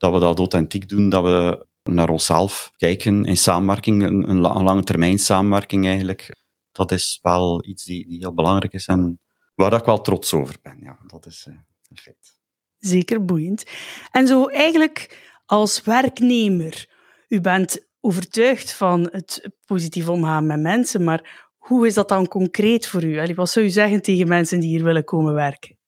dat 0.00 0.12
we 0.12 0.18
dat 0.18 0.38
authentiek 0.38 0.88
doen, 0.88 1.08
dat 1.08 1.22
we 1.22 1.66
naar 1.82 2.08
onszelf 2.08 2.72
kijken 2.76 3.24
in 3.24 3.36
samenwerking, 3.36 4.02
een, 4.02 4.30
een 4.30 4.40
lange 4.40 4.82
termijn 4.82 5.18
samenwerking 5.18 5.86
eigenlijk. 5.86 6.36
Dat 6.72 6.92
is 6.92 7.18
wel 7.22 7.64
iets 7.66 7.84
die, 7.84 8.06
die 8.06 8.18
heel 8.18 8.34
belangrijk 8.34 8.72
is 8.72 8.86
en 8.86 9.20
waar 9.54 9.72
ik 9.72 9.84
wel 9.84 10.00
trots 10.00 10.34
over 10.34 10.56
ben. 10.62 10.78
Ja, 10.80 10.98
dat 11.06 11.26
is 11.26 11.46
uh, 11.48 11.54
een 11.88 11.98
feit. 11.98 12.38
Zeker 12.78 13.24
boeiend. 13.24 13.64
En 14.10 14.26
zo 14.26 14.46
eigenlijk 14.46 15.18
als 15.46 15.82
werknemer, 15.82 16.88
u 17.28 17.40
bent 17.40 17.86
overtuigd 18.00 18.72
van 18.72 19.08
het 19.12 19.50
positief 19.66 20.08
omgaan 20.08 20.46
met 20.46 20.60
mensen, 20.60 21.04
maar 21.04 21.48
hoe 21.56 21.86
is 21.86 21.94
dat 21.94 22.08
dan 22.08 22.28
concreet 22.28 22.86
voor 22.86 23.04
u? 23.04 23.34
Wat 23.34 23.50
zou 23.50 23.66
u 23.66 23.68
zeggen 23.68 24.02
tegen 24.02 24.28
mensen 24.28 24.60
die 24.60 24.68
hier 24.68 24.84
willen 24.84 25.04
komen 25.04 25.34
werken? 25.34 25.78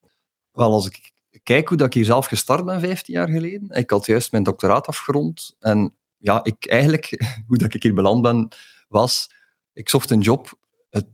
Wel, 0.53 0.73
als 0.73 0.87
ik 0.87 1.12
kijk 1.43 1.69
hoe 1.69 1.77
dat 1.77 1.87
ik 1.87 1.95
hier 1.95 2.05
zelf 2.05 2.27
gestart 2.27 2.65
ben 2.65 2.81
15 2.81 3.15
jaar 3.15 3.29
geleden. 3.29 3.71
Ik 3.71 3.91
had 3.91 4.07
juist 4.07 4.33
mijn 4.33 4.43
doctoraat 4.43 4.87
afgerond. 4.87 5.57
En 5.59 5.95
ja, 6.19 6.41
ik 6.45 6.67
eigenlijk, 6.67 7.23
hoe 7.47 7.59
dat 7.59 7.75
ik 7.75 7.83
hier 7.83 7.95
beland 7.95 8.23
ben, 8.23 8.49
was... 8.89 9.41
Ik 9.75 9.89
zocht 9.89 10.11
een 10.11 10.21
job. 10.21 10.59
Het, 10.91 11.07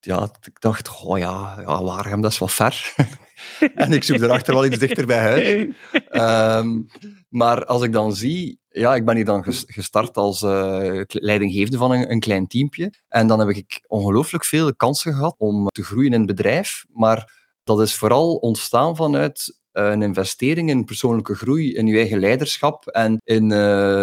ja, 0.00 0.30
ik 0.42 0.60
dacht, 0.60 1.02
oh 1.02 1.18
ja, 1.18 1.60
ja 1.60 1.82
Waregem, 1.82 2.20
dat 2.20 2.30
is 2.30 2.38
wat 2.38 2.52
ver. 2.52 2.94
en 3.74 3.92
ik 3.92 4.04
zoek 4.04 4.20
erachter 4.20 4.54
wel 4.54 4.64
iets 4.64 4.78
dichter 4.78 5.06
bij 5.06 5.18
huis. 5.18 5.68
Um, 6.62 6.86
maar 7.28 7.64
als 7.64 7.82
ik 7.82 7.92
dan 7.92 8.14
zie 8.14 8.60
ja, 8.72 8.94
ik 8.94 9.04
ben 9.04 9.16
hier 9.16 9.24
dan 9.24 9.44
gestart 9.66 10.16
als 10.16 10.42
uh, 10.42 11.00
leidinggevende 11.06 11.78
van 11.78 11.92
een, 11.92 12.10
een, 12.10 12.20
klein 12.20 12.46
teampje. 12.46 12.92
En 13.08 13.26
dan 13.26 13.38
heb 13.38 13.48
ik 13.48 13.84
ongelooflijk 13.86 14.44
veel 14.44 14.74
kansen 14.74 15.14
gehad 15.14 15.34
om 15.38 15.66
te 15.68 15.84
groeien 15.84 16.12
in 16.12 16.18
het 16.18 16.26
bedrijf. 16.26 16.84
Maar 16.92 17.32
dat 17.64 17.80
is 17.80 17.94
vooral 17.94 18.34
ontstaan 18.34 18.96
vanuit 18.96 19.46
eh, 19.48 19.59
een 19.72 20.02
investering 20.02 20.70
in 20.70 20.84
persoonlijke 20.84 21.34
groei, 21.34 21.74
in 21.74 21.86
je 21.86 21.96
eigen 21.96 22.18
leiderschap 22.18 22.86
en 22.86 23.20
in 23.24 23.44
uh, 23.44 23.58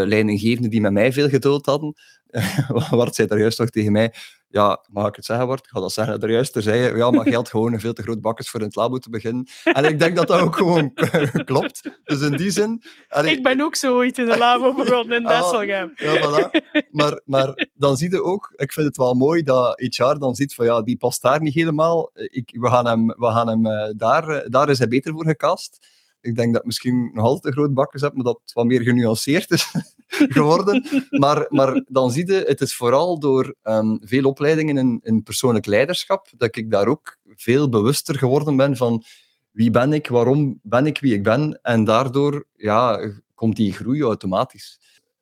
leidinggevenden 0.05 0.69
die 0.69 0.81
met 0.81 0.91
mij 0.91 1.13
veel 1.13 1.29
geduld 1.29 1.65
hadden. 1.65 1.93
Wart 2.89 3.15
zei 3.15 3.27
daar 3.27 3.39
juist 3.39 3.59
nog 3.59 3.69
tegen 3.69 3.91
mij, 3.91 4.13
ja, 4.49 4.85
mag 4.91 5.07
ik 5.07 5.15
het 5.15 5.25
zeggen, 5.25 5.47
Bart? 5.47 5.59
Ik 5.59 5.69
ga 5.69 5.79
dat 5.79 5.91
zeggen 5.91 6.19
er 6.19 6.31
juist 6.31 6.55
zei 6.57 6.97
ja, 6.97 7.11
maar 7.11 7.27
geld 7.27 7.49
gewoon 7.49 7.73
een 7.73 7.79
veel 7.79 7.93
te 7.93 8.01
groot 8.01 8.21
bakkers 8.21 8.49
voor 8.49 8.59
in 8.59 8.65
het 8.65 8.75
labo 8.75 8.97
te 8.97 9.09
beginnen. 9.09 9.47
En 9.63 9.85
ik 9.85 9.99
denk 9.99 10.15
dat 10.15 10.27
dat 10.27 10.39
ook 10.39 10.55
gewoon 10.55 10.93
klopt. 11.45 11.99
Dus 12.03 12.21
in 12.21 12.37
die 12.37 12.51
zin... 12.51 12.83
ik 13.23 13.43
ben 13.43 13.61
ook 13.61 13.75
zo 13.75 13.95
ooit 13.95 14.17
in 14.17 14.25
de 14.25 14.37
labo 14.37 14.73
begonnen 14.73 15.17
in 15.17 15.25
ah, 15.27 15.41
Desselgem. 15.41 15.93
ja, 15.95 16.17
voilà. 16.17 16.49
Maar, 16.91 17.21
maar 17.25 17.67
dan 17.73 17.97
zie 17.97 18.11
je 18.11 18.23
ook, 18.23 18.53
ik 18.55 18.73
vind 18.73 18.87
het 18.87 18.97
wel 18.97 19.13
mooi 19.13 19.43
dat 19.43 19.79
HR 19.79 20.17
dan 20.17 20.35
ziet 20.35 20.53
van 20.53 20.65
ja, 20.65 20.81
die 20.81 20.97
past 20.97 21.21
daar 21.21 21.41
niet 21.41 21.53
helemaal. 21.53 22.09
Ik, 22.13 22.57
we 22.59 22.67
gaan 22.67 22.85
hem, 22.85 23.07
we 23.07 23.25
gaan 23.25 23.47
hem 23.47 23.65
uh, 23.65 23.89
daar, 23.95 24.29
uh, 24.29 24.37
daar 24.45 24.69
is 24.69 24.77
hij 24.77 24.87
beter 24.87 25.13
voor 25.13 25.25
gecast. 25.25 25.87
Ik 26.21 26.35
denk 26.35 26.53
dat 26.53 26.65
misschien 26.65 27.11
nog 27.13 27.25
altijd 27.25 27.45
een 27.45 27.61
groot 27.61 27.73
bakkers 27.73 28.01
heb, 28.01 28.13
maar 28.13 28.23
dat 28.23 28.39
het 28.41 28.53
wat 28.53 28.65
meer 28.65 28.81
genuanceerd 28.81 29.51
is 29.51 29.71
geworden. 30.37 30.85
Maar, 31.09 31.45
maar 31.49 31.83
dan 31.87 32.11
zie 32.11 32.27
je, 32.27 32.43
het 32.47 32.61
is 32.61 32.75
vooral 32.75 33.19
door 33.19 33.55
um, 33.63 33.99
veel 34.01 34.23
opleidingen 34.23 34.77
in, 34.77 34.99
in 35.03 35.23
persoonlijk 35.23 35.65
leiderschap, 35.65 36.27
dat 36.37 36.55
ik 36.55 36.71
daar 36.71 36.87
ook 36.87 37.17
veel 37.35 37.69
bewuster 37.69 38.17
geworden 38.17 38.55
ben 38.55 38.77
van 38.77 39.03
wie 39.51 39.71
ben 39.71 39.93
ik, 39.93 40.07
waarom 40.07 40.59
ben 40.63 40.85
ik 40.85 40.99
wie 40.99 41.13
ik 41.13 41.23
ben. 41.23 41.59
En 41.61 41.83
daardoor 41.83 42.45
ja, 42.55 43.11
komt 43.35 43.55
die 43.55 43.73
groei 43.73 44.03
automatisch. 44.03 44.79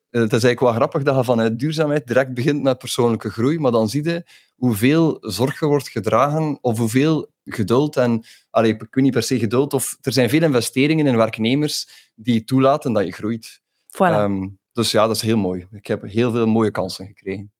Het 0.09 0.33
is 0.33 0.43
eigenlijk 0.43 0.59
wel 0.59 0.73
grappig 0.73 1.03
dat 1.03 1.15
je 1.15 1.23
vanuit 1.23 1.59
duurzaamheid 1.59 2.07
direct 2.07 2.33
begint 2.33 2.63
met 2.63 2.77
persoonlijke 2.77 3.29
groei, 3.29 3.59
maar 3.59 3.71
dan 3.71 3.89
zie 3.89 4.03
je 4.03 4.23
hoeveel 4.55 5.17
zorg 5.21 5.61
er 5.61 5.67
wordt 5.67 5.89
gedragen 5.89 6.57
of 6.61 6.77
hoeveel 6.77 7.29
geduld 7.45 7.97
en, 7.97 8.23
allee, 8.49 8.73
ik 8.73 8.79
weet 8.79 9.03
niet 9.03 9.13
per 9.13 9.23
se 9.23 9.39
geduld, 9.39 9.73
of 9.73 9.97
er 10.01 10.13
zijn 10.13 10.29
veel 10.29 10.43
investeringen 10.43 11.07
in 11.07 11.17
werknemers 11.17 11.87
die 12.15 12.43
toelaten 12.43 12.93
dat 12.93 13.05
je 13.05 13.11
groeit. 13.11 13.61
Voilà. 13.87 13.97
Ehm, 13.97 14.47
dus 14.75 14.91
ja, 14.91 15.07
dat 15.07 15.15
is 15.15 15.21
heel 15.21 15.37
mooi. 15.37 15.67
Ik 15.71 15.87
heb 15.87 16.01
heel 16.01 16.31
veel 16.31 16.47
mooie 16.47 16.71
kansen 16.71 17.05
gekregen. 17.05 17.51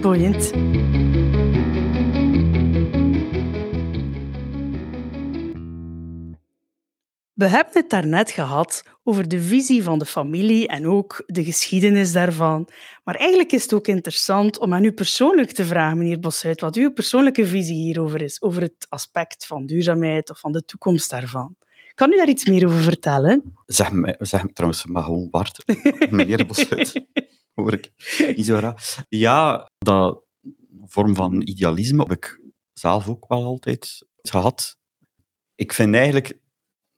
Boeiend. 0.00 0.50
We 7.32 7.46
hebben 7.46 7.72
het 7.72 7.90
daarnet 7.90 8.30
gehad 8.30 8.82
over 9.04 9.28
de 9.28 9.42
visie 9.42 9.82
van 9.82 9.98
de 9.98 10.06
familie 10.06 10.68
en 10.68 10.86
ook 10.86 11.22
de 11.26 11.44
geschiedenis 11.44 12.12
daarvan. 12.12 12.68
Maar 13.04 13.14
eigenlijk 13.14 13.52
is 13.52 13.62
het 13.62 13.74
ook 13.74 13.86
interessant 13.86 14.58
om 14.58 14.74
aan 14.74 14.84
u 14.84 14.92
persoonlijk 14.92 15.52
te 15.52 15.64
vragen, 15.64 15.98
meneer 15.98 16.20
Bosuit, 16.20 16.60
wat 16.60 16.76
uw 16.76 16.92
persoonlijke 16.92 17.46
visie 17.46 17.76
hierover 17.76 18.22
is, 18.22 18.42
over 18.42 18.62
het 18.62 18.86
aspect 18.88 19.46
van 19.46 19.66
duurzaamheid 19.66 20.30
of 20.30 20.40
van 20.40 20.52
de 20.52 20.64
toekomst 20.64 21.10
daarvan. 21.10 21.56
Kan 21.98 22.12
u 22.12 22.16
daar 22.16 22.28
iets 22.28 22.46
meer 22.46 22.66
over 22.66 22.82
vertellen? 22.82 23.54
Zeg, 23.66 23.92
me, 23.92 24.16
zeg 24.18 24.42
me 24.42 24.52
trouwens 24.52 24.86
maar 24.86 25.02
gewoon 25.02 25.30
Bart, 25.30 25.64
meneer 26.10 26.46
Bosuit. 26.46 27.06
Hoor 27.54 27.72
ik. 27.72 27.92
Ja, 29.08 29.70
dat 29.78 30.22
vorm 30.84 31.14
van 31.14 31.40
idealisme 31.40 32.02
heb 32.02 32.12
ik 32.12 32.40
zelf 32.72 33.08
ook 33.08 33.28
wel 33.28 33.44
altijd 33.44 34.06
gehad. 34.22 34.76
Ik 35.54 35.72
vind 35.72 35.94
eigenlijk 35.94 36.38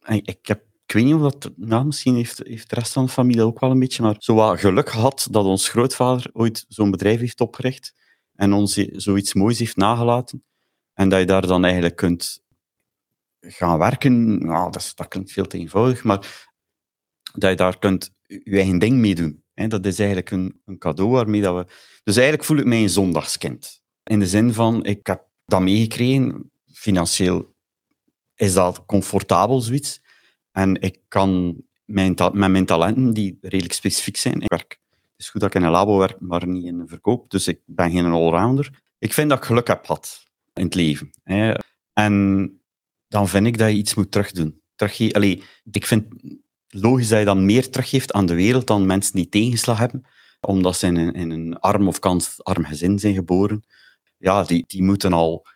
ik, 0.06 0.46
heb, 0.46 0.64
ik 0.86 0.92
weet 0.92 1.04
niet 1.04 1.14
of 1.14 1.32
dat, 1.32 1.50
nou, 1.56 1.84
misschien 1.84 2.14
heeft, 2.14 2.40
heeft 2.44 2.70
de 2.70 2.74
rest 2.74 2.92
van 2.92 3.04
de 3.04 3.10
familie 3.10 3.42
ook 3.42 3.60
wel 3.60 3.70
een 3.70 3.78
beetje, 3.78 4.02
maar 4.02 4.16
zo 4.18 4.34
wat 4.34 4.60
geluk 4.60 4.90
gehad 4.90 5.28
dat 5.30 5.44
ons 5.44 5.68
grootvader 5.68 6.30
ooit 6.32 6.64
zo'n 6.68 6.90
bedrijf 6.90 7.20
heeft 7.20 7.40
opgericht 7.40 7.94
en 8.34 8.52
ons 8.52 8.74
zoiets 8.92 9.34
moois 9.34 9.58
heeft 9.58 9.76
nagelaten. 9.76 10.44
En 10.94 11.08
dat 11.08 11.20
je 11.20 11.26
daar 11.26 11.46
dan 11.46 11.64
eigenlijk 11.64 11.96
kunt 11.96 12.42
gaan 13.40 13.78
werken, 13.78 14.38
nou, 14.46 14.70
dat, 14.70 14.92
dat 14.94 15.08
klinkt 15.08 15.32
veel 15.32 15.46
te 15.46 15.58
eenvoudig, 15.58 16.04
maar 16.04 16.48
dat 17.32 17.50
je 17.50 17.56
daar 17.56 17.78
kunt 17.78 18.14
je 18.26 18.56
eigen 18.56 18.78
ding 18.78 18.96
mee 18.96 19.14
doen. 19.14 19.44
Dat 19.54 19.86
is 19.86 19.98
eigenlijk 19.98 20.30
een, 20.30 20.60
een 20.64 20.78
cadeau 20.78 21.10
waarmee 21.10 21.40
dat 21.40 21.54
we... 21.54 21.72
Dus 22.02 22.16
eigenlijk 22.16 22.46
voel 22.46 22.56
ik 22.56 22.64
mij 22.64 22.82
een 22.82 22.90
zondagskind. 22.90 23.82
In 24.02 24.18
de 24.18 24.26
zin 24.26 24.52
van, 24.52 24.84
ik 24.84 25.06
heb 25.06 25.26
dat 25.44 25.60
meegekregen, 25.60 26.50
financieel 26.72 27.54
is 28.34 28.52
dat 28.52 28.84
comfortabel, 28.86 29.60
zoiets. 29.60 30.00
En 30.52 30.80
ik 30.80 30.98
kan 31.08 31.62
mijn 31.84 32.14
met 32.32 32.50
mijn 32.50 32.66
talenten, 32.66 33.12
die 33.12 33.38
redelijk 33.40 33.74
specifiek 33.74 34.16
zijn, 34.16 34.40
ik 34.40 34.48
werk. 34.48 34.80
Het 34.90 35.28
is 35.28 35.28
goed 35.28 35.40
dat 35.40 35.54
ik 35.54 35.60
in 35.60 35.66
een 35.66 35.72
labo 35.72 35.98
werk, 35.98 36.20
maar 36.20 36.46
niet 36.46 36.64
in 36.64 36.78
een 36.78 36.88
verkoop. 36.88 37.30
Dus 37.30 37.48
ik 37.48 37.60
ben 37.66 37.90
geen 37.90 38.06
allrounder. 38.06 38.82
Ik 38.98 39.12
vind 39.12 39.28
dat 39.28 39.38
ik 39.38 39.44
geluk 39.44 39.66
heb 39.66 39.86
gehad 39.86 40.30
in 40.54 40.64
het 40.64 40.74
leven. 40.74 41.10
Hè. 41.22 41.54
En 41.92 42.59
dan 43.10 43.28
vind 43.28 43.46
ik 43.46 43.58
dat 43.58 43.70
je 43.70 43.76
iets 43.76 43.94
moet 43.94 44.10
terugdoen. 44.10 44.60
Terugge 44.74 45.12
Allee, 45.12 45.42
ik 45.70 45.86
vind 45.86 46.06
logisch 46.68 47.08
dat 47.08 47.18
je 47.18 47.24
dan 47.24 47.44
meer 47.44 47.70
teruggeeft 47.70 48.12
aan 48.12 48.26
de 48.26 48.34
wereld 48.34 48.66
dan 48.66 48.86
mensen 48.86 49.14
die 49.14 49.28
tegenslag 49.28 49.78
hebben, 49.78 50.06
omdat 50.40 50.76
ze 50.76 50.86
in 50.86 50.96
een, 50.96 51.14
in 51.14 51.30
een 51.30 51.58
arm 51.58 51.88
of 51.88 51.98
kansarm 51.98 52.64
gezin 52.64 52.98
zijn 52.98 53.14
geboren. 53.14 53.64
Ja, 54.18 54.44
die, 54.44 54.64
die 54.66 54.82
moeten 54.82 55.12
al 55.12 55.46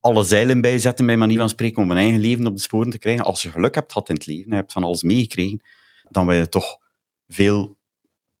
alle 0.00 0.24
zeilen 0.24 0.60
bijzetten, 0.60 1.06
bij 1.06 1.16
manier 1.16 1.38
van 1.38 1.48
spreken, 1.48 1.82
om 1.82 1.90
een 1.90 1.96
eigen 1.96 2.20
leven 2.20 2.46
op 2.46 2.56
de 2.56 2.62
sporen 2.62 2.90
te 2.90 2.98
krijgen. 2.98 3.24
Als 3.24 3.42
je 3.42 3.50
geluk 3.50 3.74
hebt 3.74 3.92
gehad 3.92 4.08
in 4.08 4.14
het 4.14 4.26
leven, 4.26 4.50
je 4.50 4.54
hebt 4.54 4.72
van 4.72 4.84
alles 4.84 5.02
meegekregen, 5.02 5.62
dan 6.08 6.26
wil 6.26 6.36
je 6.36 6.48
toch 6.48 6.78
veel, 7.26 7.78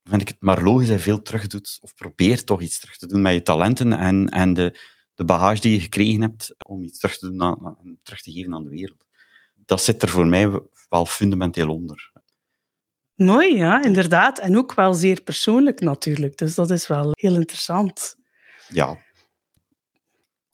vind 0.04 0.20
ik 0.20 0.28
het 0.28 0.40
maar 0.40 0.62
logisch, 0.62 0.88
dat 0.88 0.96
je 0.96 1.02
veel 1.02 1.22
terug 1.22 1.46
doet, 1.46 1.78
of 1.80 1.94
probeert 1.94 2.46
toch 2.46 2.60
iets 2.60 2.78
terug 2.78 2.96
te 2.96 3.06
doen 3.06 3.22
met 3.22 3.32
je 3.32 3.42
talenten 3.42 3.92
en, 3.92 4.28
en 4.28 4.54
de, 4.54 4.78
de 5.18 5.24
bagage 5.24 5.60
die 5.60 5.72
je 5.72 5.80
gekregen 5.80 6.20
hebt, 6.20 6.54
om 6.66 6.82
iets 6.82 6.98
terug 6.98 7.18
te, 7.18 7.30
doen 7.30 7.42
aan, 7.42 7.76
terug 8.02 8.22
te 8.22 8.32
geven 8.32 8.54
aan 8.54 8.64
de 8.64 8.70
wereld. 8.70 9.04
Dat 9.54 9.82
zit 9.82 10.02
er 10.02 10.08
voor 10.08 10.26
mij 10.26 10.60
wel 10.88 11.06
fundamenteel 11.06 11.68
onder. 11.68 12.12
Mooi, 13.14 13.56
ja, 13.56 13.82
inderdaad. 13.82 14.38
En 14.38 14.56
ook 14.56 14.74
wel 14.74 14.94
zeer 14.94 15.22
persoonlijk 15.22 15.80
natuurlijk. 15.80 16.36
Dus 16.36 16.54
dat 16.54 16.70
is 16.70 16.86
wel 16.86 17.10
heel 17.12 17.34
interessant. 17.34 18.16
Ja, 18.68 18.98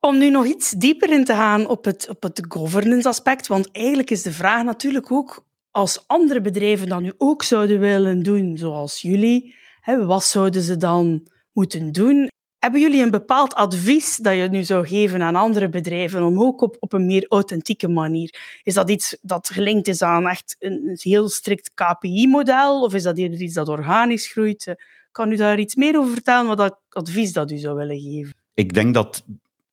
om 0.05 0.19
nu 0.19 0.31
nog 0.31 0.47
iets 0.47 0.71
dieper 0.71 1.11
in 1.11 1.25
te 1.25 1.33
gaan 1.33 1.67
op 1.67 1.85
het, 1.85 2.09
op 2.09 2.23
het 2.23 2.45
governance 2.49 3.09
aspect, 3.09 3.47
want 3.47 3.71
eigenlijk 3.71 4.11
is 4.11 4.23
de 4.23 4.33
vraag 4.33 4.65
natuurlijk 4.65 5.13
ook, 5.13 5.47
als 5.71 6.05
andere 6.07 6.41
bedrijven 6.41 6.89
dat 6.89 7.01
nu 7.01 7.13
ook 7.19 7.43
zouden 7.43 7.81
willen 7.81 8.23
doen, 8.23 8.57
zoals 8.57 9.01
jullie, 9.01 9.55
hè, 9.81 10.07
wat 10.07 10.25
zouden 10.25 10.63
ze 10.63 10.77
dan 10.77 11.29
moeten 11.53 11.93
doen? 11.93 12.29
Hebben 12.65 12.83
jullie 12.83 13.03
een 13.03 13.11
bepaald 13.11 13.55
advies 13.55 14.17
dat 14.17 14.35
je 14.35 14.49
nu 14.49 14.63
zou 14.63 14.87
geven 14.87 15.23
aan 15.23 15.37
andere 15.37 15.69
bedrijven 15.69 16.23
om 16.23 16.43
ook 16.43 16.61
op, 16.61 16.77
op 16.81 16.93
een 16.93 17.07
meer 17.07 17.27
authentieke 17.29 17.89
manier? 17.89 18.61
Is 18.63 18.75
dat 18.75 18.91
iets 18.91 19.17
dat 19.21 19.49
gelinkt 19.49 19.89
is 19.89 20.03
aan 20.03 20.27
echt 20.27 20.57
een 20.59 20.99
heel 21.01 21.29
strikt 21.29 21.71
KPI-model 21.75 22.83
of 22.83 22.95
is 22.95 23.03
dat 23.03 23.19
iets 23.19 23.55
dat 23.55 23.69
organisch 23.69 24.27
groeit? 24.27 24.75
Kan 25.13 25.33
u 25.33 25.37
daar 25.37 25.59
iets 25.59 25.75
meer 25.75 25.99
over 25.99 26.13
vertellen, 26.13 26.47
wat 26.47 26.57
dat 26.57 26.81
advies 26.89 27.33
dat 27.33 27.51
u 27.51 27.57
zou 27.57 27.77
willen 27.77 28.01
geven? 28.01 28.35
Ik 28.55 28.75
denk 28.75 28.95
dat 28.95 29.25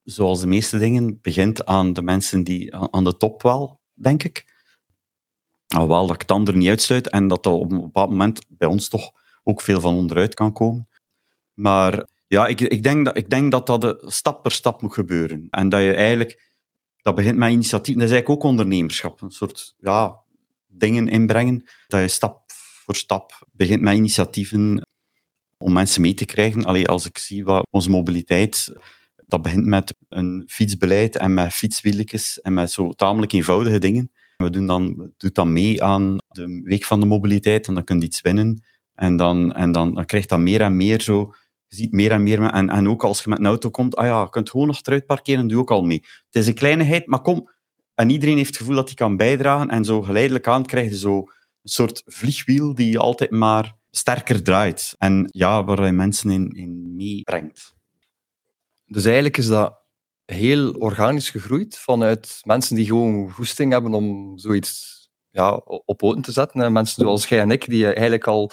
zoals 0.03 0.39
de 0.39 0.48
meeste 0.48 0.77
dingen, 0.77 1.19
begint 1.21 1.65
aan 1.65 1.93
de 1.93 2.01
mensen 2.01 2.43
die 2.43 2.75
aan 2.75 3.03
de 3.03 3.17
top 3.17 3.41
wel, 3.41 3.79
denk 3.93 4.24
ik. 4.24 4.45
Alhoewel 5.67 6.05
dat 6.05 6.15
ik 6.15 6.21
het 6.21 6.31
ander 6.31 6.55
niet 6.55 6.69
uitsluit 6.69 7.10
en 7.10 7.27
dat 7.27 7.45
er 7.45 7.51
op 7.51 7.71
een 7.71 7.81
bepaald 7.81 8.10
moment 8.10 8.45
bij 8.48 8.67
ons 8.67 8.89
toch 8.89 9.12
ook 9.43 9.62
veel 9.62 9.81
van 9.81 9.95
onderuit 9.95 10.33
kan 10.33 10.53
komen. 10.53 10.88
Maar 11.53 12.10
ja, 12.31 12.47
ik, 12.47 12.61
ik, 12.61 12.83
denk, 12.83 13.05
dat, 13.05 13.17
ik 13.17 13.29
denk 13.29 13.51
dat 13.51 13.65
dat 13.67 14.03
stap 14.05 14.43
per 14.43 14.51
stap 14.51 14.81
moet 14.81 14.93
gebeuren. 14.93 15.47
En 15.50 15.69
dat 15.69 15.81
je 15.81 15.93
eigenlijk, 15.93 16.51
dat 17.01 17.15
begint 17.15 17.38
met 17.38 17.51
initiatief, 17.51 17.95
dat 17.95 18.03
is 18.03 18.11
eigenlijk 18.11 18.41
ook 18.41 18.50
ondernemerschap. 18.50 19.21
Een 19.21 19.31
soort 19.31 19.75
ja, 19.79 20.19
dingen 20.67 21.07
inbrengen, 21.07 21.63
dat 21.88 22.01
je 22.01 22.07
stap 22.07 22.43
voor 22.83 22.95
stap 22.95 23.47
begint 23.51 23.81
met 23.81 23.95
initiatieven 23.95 24.88
om 25.57 25.73
mensen 25.73 26.01
mee 26.01 26.13
te 26.13 26.25
krijgen. 26.25 26.65
Allee, 26.65 26.88
als 26.88 27.05
ik 27.05 27.17
zie 27.17 27.43
wat 27.43 27.67
onze 27.69 27.89
mobiliteit 27.89 28.73
dat 29.31 29.41
begint 29.41 29.65
met 29.65 29.95
een 30.09 30.43
fietsbeleid 30.47 31.17
en 31.17 31.33
met 31.33 31.53
fietswieltjes 31.53 32.41
en 32.41 32.53
met 32.53 32.71
zo 32.71 32.91
tamelijk 32.91 33.31
eenvoudige 33.31 33.79
dingen. 33.79 34.11
We 34.38 34.50
doen 34.50 34.67
dan, 34.67 35.11
doet 35.17 35.35
dan 35.35 35.53
mee 35.53 35.83
aan 35.83 36.17
de 36.27 36.61
week 36.63 36.83
van 36.83 37.00
de 37.00 37.05
mobiliteit 37.05 37.67
en 37.67 37.73
dan 37.73 37.83
kun 37.83 38.00
je 38.00 38.05
iets 38.05 38.21
winnen. 38.21 38.63
En 38.95 39.15
dan, 39.15 39.53
en 39.53 39.71
dan, 39.71 39.93
dan 39.93 40.05
krijg 40.05 40.23
je 40.23 40.29
dat 40.29 40.39
meer 40.39 40.61
en 40.61 40.75
meer 40.75 41.01
zo. 41.01 41.33
Je 41.71 41.77
ziet 41.77 41.91
meer 41.91 42.11
en 42.11 42.23
meer. 42.23 42.41
En, 42.41 42.69
en 42.69 42.89
ook 42.89 43.03
als 43.03 43.23
je 43.23 43.29
met 43.29 43.39
een 43.39 43.45
auto 43.45 43.69
komt, 43.69 43.95
ah 43.95 44.05
ja, 44.05 44.21
je 44.21 44.29
kunt 44.29 44.49
gewoon 44.49 44.67
nog 44.67 44.75
achteruit 44.75 45.05
parkeren, 45.05 45.47
doe 45.47 45.59
ook 45.59 45.71
al 45.71 45.81
mee. 45.81 46.03
Het 46.25 46.35
is 46.35 46.47
een 46.47 46.53
kleinigheid, 46.53 47.07
maar 47.07 47.21
kom. 47.21 47.49
En 47.95 48.09
iedereen 48.09 48.35
heeft 48.35 48.47
het 48.47 48.57
gevoel 48.57 48.75
dat 48.75 48.85
hij 48.85 48.95
kan 48.95 49.17
bijdragen. 49.17 49.69
En 49.69 49.85
zo 49.85 50.01
geleidelijk 50.01 50.47
aan 50.47 50.65
krijg 50.65 50.89
je 50.89 50.97
zo 50.97 51.17
een 51.17 51.69
soort 51.69 52.01
vliegwiel 52.05 52.75
die 52.75 52.99
altijd 52.99 53.31
maar 53.31 53.75
sterker 53.91 54.43
draait. 54.43 54.95
En 54.97 55.27
ja, 55.31 55.63
waar 55.63 55.85
je 55.85 55.91
mensen 55.91 56.29
in, 56.29 56.49
in 56.49 56.95
meebrengt. 56.95 57.73
Dus 58.85 59.05
eigenlijk 59.05 59.37
is 59.37 59.47
dat 59.47 59.79
heel 60.25 60.71
organisch 60.71 61.29
gegroeid 61.29 61.77
vanuit 61.77 62.39
mensen 62.43 62.75
die 62.75 62.85
gewoon 62.85 63.31
goesting 63.31 63.71
hebben 63.71 63.93
om 63.93 64.37
zoiets 64.37 64.99
ja, 65.29 65.53
op 65.85 65.97
poten 65.97 66.21
te 66.21 66.31
zetten. 66.31 66.71
Mensen 66.71 67.01
zoals 67.01 67.27
jij 67.27 67.39
en 67.39 67.51
ik, 67.51 67.69
die 67.69 67.85
eigenlijk 67.85 68.27
al 68.27 68.51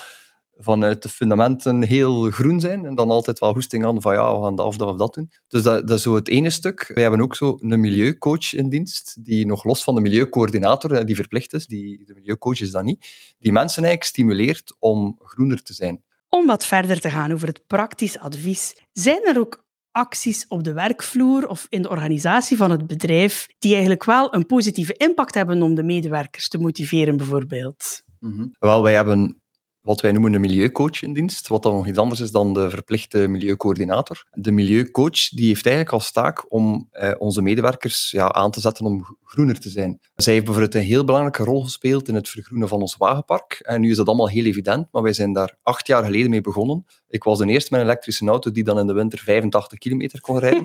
vanuit 0.58 1.02
de 1.02 1.08
fundamenten 1.08 1.82
heel 1.82 2.30
groen 2.30 2.60
zijn 2.60 2.84
en 2.84 2.94
dan 2.94 3.10
altijd 3.10 3.38
wel 3.38 3.52
hoesting 3.52 3.84
aan 3.84 4.02
van 4.02 4.14
ja, 4.14 4.36
we 4.36 4.42
gaan 4.42 4.56
dat 4.56 4.66
of 4.66 4.76
dat 4.76 4.88
of 4.88 4.96
dat 4.96 5.14
doen. 5.14 5.30
Dus 5.48 5.62
dat, 5.62 5.88
dat 5.88 5.96
is 5.96 6.02
zo 6.02 6.14
het 6.14 6.28
ene 6.28 6.50
stuk. 6.50 6.90
Wij 6.94 7.02
hebben 7.02 7.20
ook 7.20 7.36
zo 7.36 7.58
een 7.60 7.80
milieucoach 7.80 8.54
in 8.54 8.68
dienst, 8.68 9.24
die 9.24 9.46
nog 9.46 9.64
los 9.64 9.84
van 9.84 9.94
de 9.94 10.00
milieucoördinator, 10.00 11.04
die 11.04 11.14
verplicht 11.14 11.52
is, 11.52 11.66
die, 11.66 12.04
de 12.04 12.14
milieucoach 12.14 12.60
is 12.60 12.70
dat 12.70 12.84
niet, 12.84 13.06
die 13.38 13.52
mensen 13.52 13.82
eigenlijk 13.82 14.12
stimuleert 14.12 14.76
om 14.78 15.18
groener 15.18 15.62
te 15.62 15.72
zijn. 15.72 16.02
Om 16.28 16.46
wat 16.46 16.66
verder 16.66 17.00
te 17.00 17.10
gaan 17.10 17.32
over 17.32 17.48
het 17.48 17.66
praktisch 17.66 18.18
advies, 18.18 18.76
zijn 18.92 19.24
er 19.24 19.38
ook 19.38 19.66
acties 19.90 20.46
op 20.48 20.64
de 20.64 20.72
werkvloer 20.72 21.48
of 21.48 21.66
in 21.68 21.82
de 21.82 21.88
organisatie 21.88 22.56
van 22.56 22.70
het 22.70 22.86
bedrijf 22.86 23.46
die 23.58 23.70
eigenlijk 23.70 24.04
wel 24.04 24.34
een 24.34 24.46
positieve 24.46 24.92
impact 24.92 25.34
hebben 25.34 25.62
om 25.62 25.74
de 25.74 25.82
medewerkers 25.82 26.48
te 26.48 26.58
motiveren, 26.58 27.16
bijvoorbeeld? 27.16 28.02
Mm 28.18 28.54
Wel, 28.58 28.82
wij 28.82 28.94
hebben 28.94 29.40
wat 29.80 30.00
wij 30.00 30.12
noemen 30.12 30.32
een 30.32 30.40
milieucoach 30.40 31.02
in 31.02 31.12
dienst, 31.12 31.48
wat 31.48 31.62
dan 31.62 31.74
nog 31.74 31.86
iets 31.86 31.98
anders 31.98 32.20
is 32.20 32.30
dan 32.30 32.54
de 32.54 32.70
verplichte 32.70 33.28
milieucoördinator. 33.28 34.24
De 34.32 34.50
milieucoach 34.50 35.28
die 35.28 35.46
heeft 35.46 35.66
eigenlijk 35.66 35.94
als 35.94 36.12
taak 36.12 36.52
om 36.52 36.88
eh, 36.90 37.14
onze 37.18 37.42
medewerkers 37.42 38.10
ja, 38.10 38.32
aan 38.32 38.50
te 38.50 38.60
zetten 38.60 38.86
om 38.86 39.16
groener 39.24 39.60
te 39.60 39.70
zijn. 39.70 40.00
Zij 40.14 40.32
heeft 40.32 40.44
bijvoorbeeld 40.44 40.74
een 40.74 40.88
heel 40.88 41.04
belangrijke 41.04 41.44
rol 41.44 41.62
gespeeld 41.62 42.08
in 42.08 42.14
het 42.14 42.28
vergroenen 42.28 42.68
van 42.68 42.80
ons 42.80 42.96
wagenpark. 42.96 43.60
En 43.62 43.80
nu 43.80 43.90
is 43.90 43.96
dat 43.96 44.06
allemaal 44.06 44.28
heel 44.28 44.44
evident, 44.44 44.88
maar 44.90 45.02
wij 45.02 45.12
zijn 45.12 45.32
daar 45.32 45.56
acht 45.62 45.86
jaar 45.86 46.04
geleden 46.04 46.30
mee 46.30 46.40
begonnen. 46.40 46.84
Ik 47.10 47.24
was 47.24 47.38
de 47.38 47.46
eerste 47.46 47.68
met 47.70 47.80
een 47.80 47.86
elektrische 47.86 48.26
auto 48.26 48.50
die 48.50 48.64
dan 48.64 48.78
in 48.78 48.86
de 48.86 48.92
winter 48.92 49.18
85 49.18 49.78
kilometer 49.78 50.20
kon 50.20 50.38
rijden. 50.38 50.64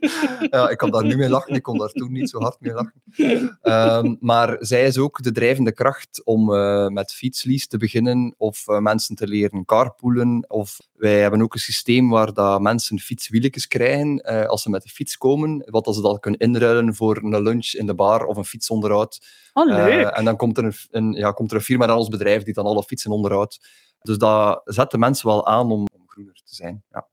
ja, 0.50 0.68
ik 0.68 0.76
kan 0.76 0.90
daar 0.90 1.04
nu 1.04 1.16
mee 1.16 1.28
lachen, 1.28 1.54
ik 1.54 1.62
kon 1.62 1.78
daar 1.78 1.92
toen 1.92 2.12
niet 2.12 2.30
zo 2.30 2.38
hard 2.38 2.60
mee 2.60 2.72
lachen. 2.72 3.58
Um, 3.62 4.16
maar 4.20 4.56
zij 4.60 4.86
is 4.86 4.98
ook 4.98 5.22
de 5.22 5.32
drijvende 5.32 5.72
kracht 5.72 6.24
om 6.24 6.50
uh, 6.50 6.88
met 6.88 7.12
fietslease 7.12 7.66
te 7.66 7.76
beginnen 7.76 8.34
of 8.36 8.68
uh, 8.68 8.78
mensen 8.78 9.14
te 9.14 9.26
leren 9.26 9.64
carpoolen. 9.64 10.44
Of 10.48 10.78
wij 10.96 11.20
hebben 11.20 11.42
ook 11.42 11.54
een 11.54 11.60
systeem 11.60 12.10
waar 12.10 12.32
dat 12.32 12.60
mensen 12.60 12.98
fietswieltjes 12.98 13.68
krijgen 13.68 14.30
uh, 14.30 14.46
als 14.46 14.62
ze 14.62 14.70
met 14.70 14.82
de 14.82 14.88
fiets 14.88 15.18
komen. 15.18 15.62
Wat 15.70 15.86
als 15.86 15.96
ze 15.96 16.02
dat 16.02 16.20
kunnen 16.20 16.40
inruilen 16.40 16.94
voor 16.94 17.16
een 17.16 17.42
lunch 17.42 17.72
in 17.72 17.86
de 17.86 17.94
bar 17.94 18.24
of 18.24 18.36
een 18.36 18.44
fietsonderhoud. 18.44 19.26
Oh, 19.52 19.66
leuk. 19.66 20.06
en 20.06 20.24
dan 20.24 20.36
komt 20.36 20.58
er 20.58 20.64
een, 20.64 20.74
een, 20.90 21.12
ja, 21.12 21.30
komt 21.30 21.50
er 21.50 21.56
een 21.56 21.62
firma 21.62 21.86
naar 21.86 21.96
ons 21.96 22.08
bedrijf 22.08 22.42
die 22.42 22.54
dan 22.54 22.66
alle 22.66 22.82
fietsen 22.82 23.10
onderhoudt. 23.10 23.60
Dus 24.02 24.18
dat 24.18 24.60
zet 24.64 24.90
de 24.90 24.98
mensen 24.98 25.26
wel 25.26 25.46
aan 25.46 25.70
om, 25.70 25.86
om 25.94 26.02
groener 26.06 26.34
te 26.34 26.54
zijn. 26.54 26.84
Ja. 26.90 27.08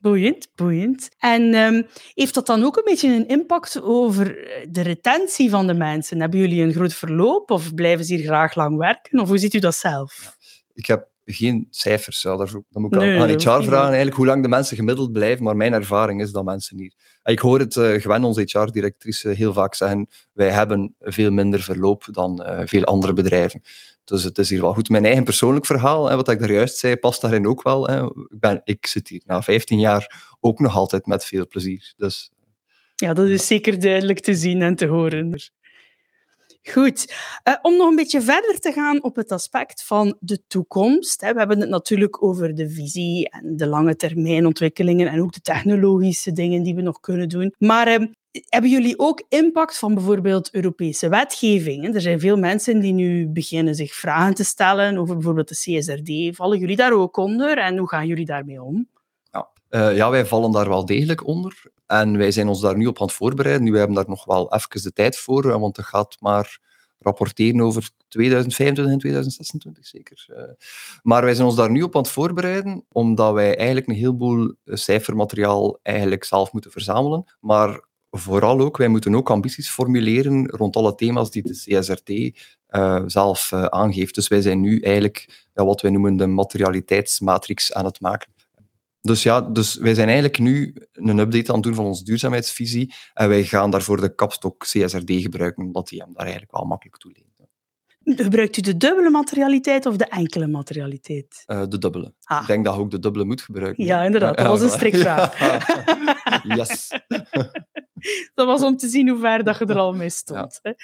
Boeiend, 0.00 0.48
boeiend. 0.54 1.08
En 1.18 1.54
um, 1.54 1.86
heeft 2.14 2.34
dat 2.34 2.46
dan 2.46 2.64
ook 2.64 2.76
een 2.76 2.84
beetje 2.84 3.14
een 3.14 3.28
impact 3.28 3.82
over 3.82 4.24
de 4.70 4.82
retentie 4.82 5.50
van 5.50 5.66
de 5.66 5.74
mensen? 5.74 6.20
Hebben 6.20 6.40
jullie 6.40 6.62
een 6.62 6.72
groot 6.72 6.94
verloop 6.94 7.50
of 7.50 7.74
blijven 7.74 8.04
ze 8.04 8.14
hier 8.14 8.24
graag 8.24 8.54
lang 8.54 8.76
werken? 8.76 9.20
Of 9.20 9.28
hoe 9.28 9.38
ziet 9.38 9.54
u 9.54 9.58
dat 9.58 9.74
zelf? 9.74 10.36
Ik 10.72 10.86
heb 10.86 11.08
geen 11.24 11.66
cijfers. 11.70 12.22
Ja, 12.22 12.36
daar, 12.36 12.50
dan 12.50 12.82
moet 12.82 12.94
ik 12.94 13.00
nee, 13.00 13.20
aan 13.20 13.28
HR 13.28 13.64
vragen 13.64 13.86
eigenlijk 13.86 14.16
hoe 14.16 14.26
lang 14.26 14.42
de 14.42 14.48
mensen 14.48 14.76
gemiddeld 14.76 15.12
blijven. 15.12 15.44
Maar 15.44 15.56
mijn 15.56 15.72
ervaring 15.72 16.20
is 16.20 16.32
dat 16.32 16.44
mensen 16.44 16.78
hier... 16.78 16.92
Ik 17.22 17.38
hoor 17.38 17.58
het 17.58 17.76
uh, 17.76 18.00
Gwen, 18.00 18.24
onze 18.24 18.40
HR-directrice, 18.40 19.28
heel 19.28 19.52
vaak 19.52 19.74
zeggen 19.74 20.08
wij 20.32 20.50
hebben 20.50 20.94
veel 20.98 21.30
minder 21.30 21.60
verloop 21.60 22.04
dan 22.10 22.42
uh, 22.46 22.60
veel 22.64 22.84
andere 22.84 23.12
bedrijven. 23.12 23.62
Dus 24.04 24.24
het 24.24 24.38
is 24.38 24.50
hier 24.50 24.60
wel 24.60 24.74
goed. 24.74 24.88
Mijn 24.88 25.04
eigen 25.04 25.24
persoonlijk 25.24 25.66
verhaal, 25.66 26.08
hè, 26.08 26.16
wat 26.16 26.28
ik 26.28 26.38
daar 26.38 26.52
juist 26.52 26.76
zei, 26.76 26.96
past 26.96 27.20
daarin 27.20 27.46
ook 27.46 27.62
wel. 27.62 27.86
Hè. 27.86 28.04
Ik, 28.04 28.38
ben, 28.38 28.60
ik 28.64 28.86
zit 28.86 29.08
hier 29.08 29.22
na 29.24 29.42
15 29.42 29.78
jaar 29.78 30.36
ook 30.40 30.58
nog 30.58 30.76
altijd 30.76 31.06
met 31.06 31.24
veel 31.24 31.46
plezier. 31.48 31.92
Dus... 31.96 32.30
Ja, 32.94 33.12
dat 33.12 33.28
is 33.28 33.46
zeker 33.46 33.80
duidelijk 33.80 34.20
te 34.20 34.34
zien 34.34 34.62
en 34.62 34.74
te 34.74 34.86
horen. 34.86 35.40
Goed. 36.62 37.14
Uh, 37.48 37.54
om 37.62 37.76
nog 37.76 37.88
een 37.88 37.96
beetje 37.96 38.20
verder 38.22 38.60
te 38.60 38.72
gaan 38.72 39.02
op 39.02 39.16
het 39.16 39.32
aspect 39.32 39.84
van 39.84 40.16
de 40.20 40.42
toekomst. 40.46 41.20
Hè. 41.20 41.32
We 41.32 41.38
hebben 41.38 41.60
het 41.60 41.68
natuurlijk 41.68 42.22
over 42.22 42.54
de 42.54 42.70
visie 42.70 43.28
en 43.28 43.56
de 43.56 43.66
lange 43.66 43.96
termijn 43.96 44.46
ontwikkelingen 44.46 45.08
en 45.08 45.22
ook 45.22 45.32
de 45.32 45.40
technologische 45.40 46.32
dingen 46.32 46.62
die 46.62 46.74
we 46.74 46.82
nog 46.82 47.00
kunnen 47.00 47.28
doen. 47.28 47.54
Maar 47.58 48.00
uh, 48.00 48.06
hebben 48.48 48.70
jullie 48.70 48.98
ook 48.98 49.24
impact 49.28 49.78
van 49.78 49.94
bijvoorbeeld 49.94 50.54
Europese 50.54 51.08
wetgeving? 51.08 51.94
Er 51.94 52.00
zijn 52.00 52.20
veel 52.20 52.36
mensen 52.36 52.80
die 52.80 52.92
nu 52.92 53.28
beginnen 53.28 53.74
zich 53.74 53.94
vragen 53.94 54.34
te 54.34 54.44
stellen 54.44 54.96
over 54.98 55.14
bijvoorbeeld 55.14 55.48
de 55.48 55.54
CSRD. 55.54 56.36
Vallen 56.36 56.58
jullie 56.58 56.76
daar 56.76 56.92
ook 56.92 57.16
onder 57.16 57.58
en 57.58 57.76
hoe 57.76 57.88
gaan 57.88 58.06
jullie 58.06 58.26
daarmee 58.26 58.62
om? 58.62 58.88
Ja, 59.30 59.48
uh, 59.70 59.96
ja 59.96 60.10
wij 60.10 60.26
vallen 60.26 60.52
daar 60.52 60.68
wel 60.68 60.84
degelijk 60.84 61.26
onder. 61.26 61.62
En 61.86 62.18
wij 62.18 62.30
zijn 62.30 62.48
ons 62.48 62.60
daar 62.60 62.76
nu 62.76 62.86
op 62.86 63.00
aan 63.00 63.06
het 63.06 63.16
voorbereiden. 63.16 63.64
Nu, 63.64 63.72
we 63.72 63.78
hebben 63.78 63.96
daar 63.96 64.08
nog 64.08 64.24
wel 64.24 64.54
even 64.54 64.82
de 64.82 64.92
tijd 64.92 65.16
voor, 65.16 65.58
want 65.58 65.76
het 65.76 65.86
gaat 65.86 66.16
maar 66.20 66.58
rapporteren 66.98 67.60
over 67.60 67.90
2025 68.08 68.92
en 68.92 68.98
2026 68.98 69.86
zeker. 69.86 70.26
Uh, 70.30 70.36
maar 71.02 71.24
wij 71.24 71.34
zijn 71.34 71.46
ons 71.46 71.56
daar 71.56 71.70
nu 71.70 71.82
op 71.82 71.96
aan 71.96 72.02
het 72.02 72.10
voorbereiden, 72.10 72.84
omdat 72.92 73.32
wij 73.32 73.56
eigenlijk 73.56 73.88
een 73.88 73.94
heleboel 73.94 74.54
cijfermateriaal 74.64 75.78
eigenlijk 75.82 76.24
zelf 76.24 76.52
moeten 76.52 76.70
verzamelen. 76.70 77.24
Maar 77.40 77.80
vooral 78.16 78.60
ook, 78.60 78.76
wij 78.76 78.88
moeten 78.88 79.14
ook 79.14 79.30
ambities 79.30 79.68
formuleren 79.68 80.48
rond 80.48 80.76
alle 80.76 80.94
thema's 80.94 81.30
die 81.30 81.42
de 81.42 81.50
CSRT 81.50 82.10
uh, 82.70 83.02
zelf 83.06 83.50
uh, 83.54 83.64
aangeeft. 83.64 84.14
Dus 84.14 84.28
wij 84.28 84.40
zijn 84.40 84.60
nu 84.60 84.80
eigenlijk 84.80 85.46
ja, 85.54 85.64
wat 85.64 85.80
wij 85.80 85.90
noemen 85.90 86.16
de 86.16 86.26
materialiteitsmatrix 86.26 87.72
aan 87.72 87.84
het 87.84 88.00
maken. 88.00 88.32
Dus 89.00 89.22
ja, 89.22 89.40
dus 89.40 89.76
wij 89.76 89.94
zijn 89.94 90.06
eigenlijk 90.06 90.38
nu 90.38 90.74
een 90.92 91.18
update 91.18 91.48
aan 91.48 91.54
het 91.54 91.64
doen 91.64 91.74
van 91.74 91.84
onze 91.84 92.04
duurzaamheidsvisie 92.04 92.94
en 93.14 93.28
wij 93.28 93.44
gaan 93.44 93.70
daarvoor 93.70 94.00
de 94.00 94.14
kapstok 94.14 94.64
CSRD 94.64 95.10
gebruiken, 95.10 95.64
omdat 95.64 95.88
die 95.88 96.00
hem 96.00 96.12
daar 96.12 96.22
eigenlijk 96.22 96.52
wel 96.52 96.64
makkelijk 96.64 96.96
toe 96.96 97.12
leent. 97.14 97.32
Gebruikt 98.04 98.56
u 98.56 98.60
de 98.60 98.76
dubbele 98.76 99.10
materialiteit 99.10 99.86
of 99.86 99.96
de 99.96 100.04
enkele 100.04 100.46
materialiteit? 100.46 101.44
Uh, 101.46 101.62
de 101.68 101.78
dubbele. 101.78 102.14
Ah. 102.24 102.40
Ik 102.40 102.46
denk 102.46 102.64
dat 102.64 102.74
je 102.74 102.80
ook 102.80 102.90
de 102.90 102.98
dubbele 102.98 103.24
moet 103.24 103.40
gebruiken. 103.40 103.84
Ja, 103.84 104.02
inderdaad. 104.02 104.36
Dat 104.36 104.46
was 104.46 104.60
een 104.60 104.70
strikvraag. 104.70 105.38
yes. 106.58 106.88
dat 108.34 108.46
was 108.46 108.62
om 108.62 108.76
te 108.76 108.88
zien 108.88 109.08
hoe 109.08 109.18
ver 109.18 109.44
dat 109.44 109.58
je 109.58 109.66
er 109.66 109.78
al 109.78 109.94
mee 109.94 110.10
stond. 110.10 110.60
Ja. 110.62 110.74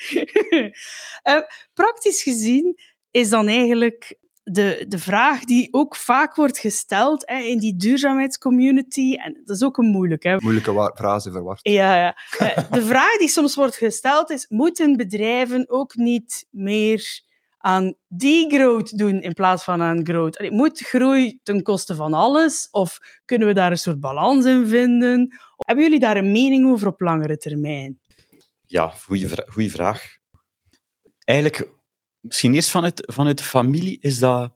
uh, 1.23 1.43
praktisch 1.75 2.23
gezien 2.23 2.79
is 3.11 3.29
dan 3.29 3.49
eigenlijk 3.49 4.19
de, 4.43 4.85
de 4.89 4.99
vraag 4.99 5.45
die 5.45 5.69
ook 5.71 5.97
vaak 5.97 6.35
wordt 6.35 6.59
gesteld 6.59 7.23
hè, 7.29 7.39
in 7.39 7.59
die 7.59 7.77
duurzaamheidscommunity, 7.77 9.15
en 9.15 9.43
dat 9.45 9.57
is 9.57 9.65
ook 9.65 9.79
een 9.79 9.87
moeilijke. 9.87 10.39
Moeilijke 10.43 10.93
frase 10.95 11.31
verwacht. 11.31 11.69
Ja, 11.69 11.97
ja. 11.97 12.17
Eh, 12.39 12.71
de 12.71 12.83
vraag 12.83 13.17
die 13.17 13.29
soms 13.29 13.55
wordt 13.55 13.77
gesteld 13.77 14.31
is, 14.31 14.47
moeten 14.49 14.97
bedrijven 14.97 15.65
ook 15.69 15.95
niet 15.95 16.47
meer 16.51 17.29
aan 17.59 17.95
degrowth 18.09 18.99
doen 18.99 19.21
in 19.23 19.33
plaats 19.33 19.65
van 19.65 19.83
aan 19.83 20.07
growth? 20.07 20.39
Allee, 20.39 20.51
moet 20.51 20.81
groei 20.81 21.41
ten 21.43 21.63
koste 21.63 21.95
van 21.95 22.15
alles? 22.15 22.69
Of 22.71 22.99
kunnen 23.25 23.49
we 23.49 23.55
daar 23.55 23.71
een 23.71 23.79
soort 23.79 24.01
balans 24.01 24.45
in 24.45 24.67
vinden? 24.67 25.39
Hebben 25.67 25.85
jullie 25.85 26.01
daar 26.01 26.17
een 26.17 26.33
mening 26.33 26.71
over 26.71 26.87
op 26.87 27.01
langere 27.01 27.37
termijn? 27.37 28.01
Ja, 28.67 28.89
goede 28.89 29.29
vra 29.29 29.45
vraag. 29.69 30.17
Eigenlijk 31.25 31.71
misschien 32.21 32.55
eerst 32.55 32.71
vanuit, 32.71 33.03
vanuit 33.07 33.39
de 33.39 33.45
familie 33.45 33.99
is 34.01 34.19
dat 34.19 34.53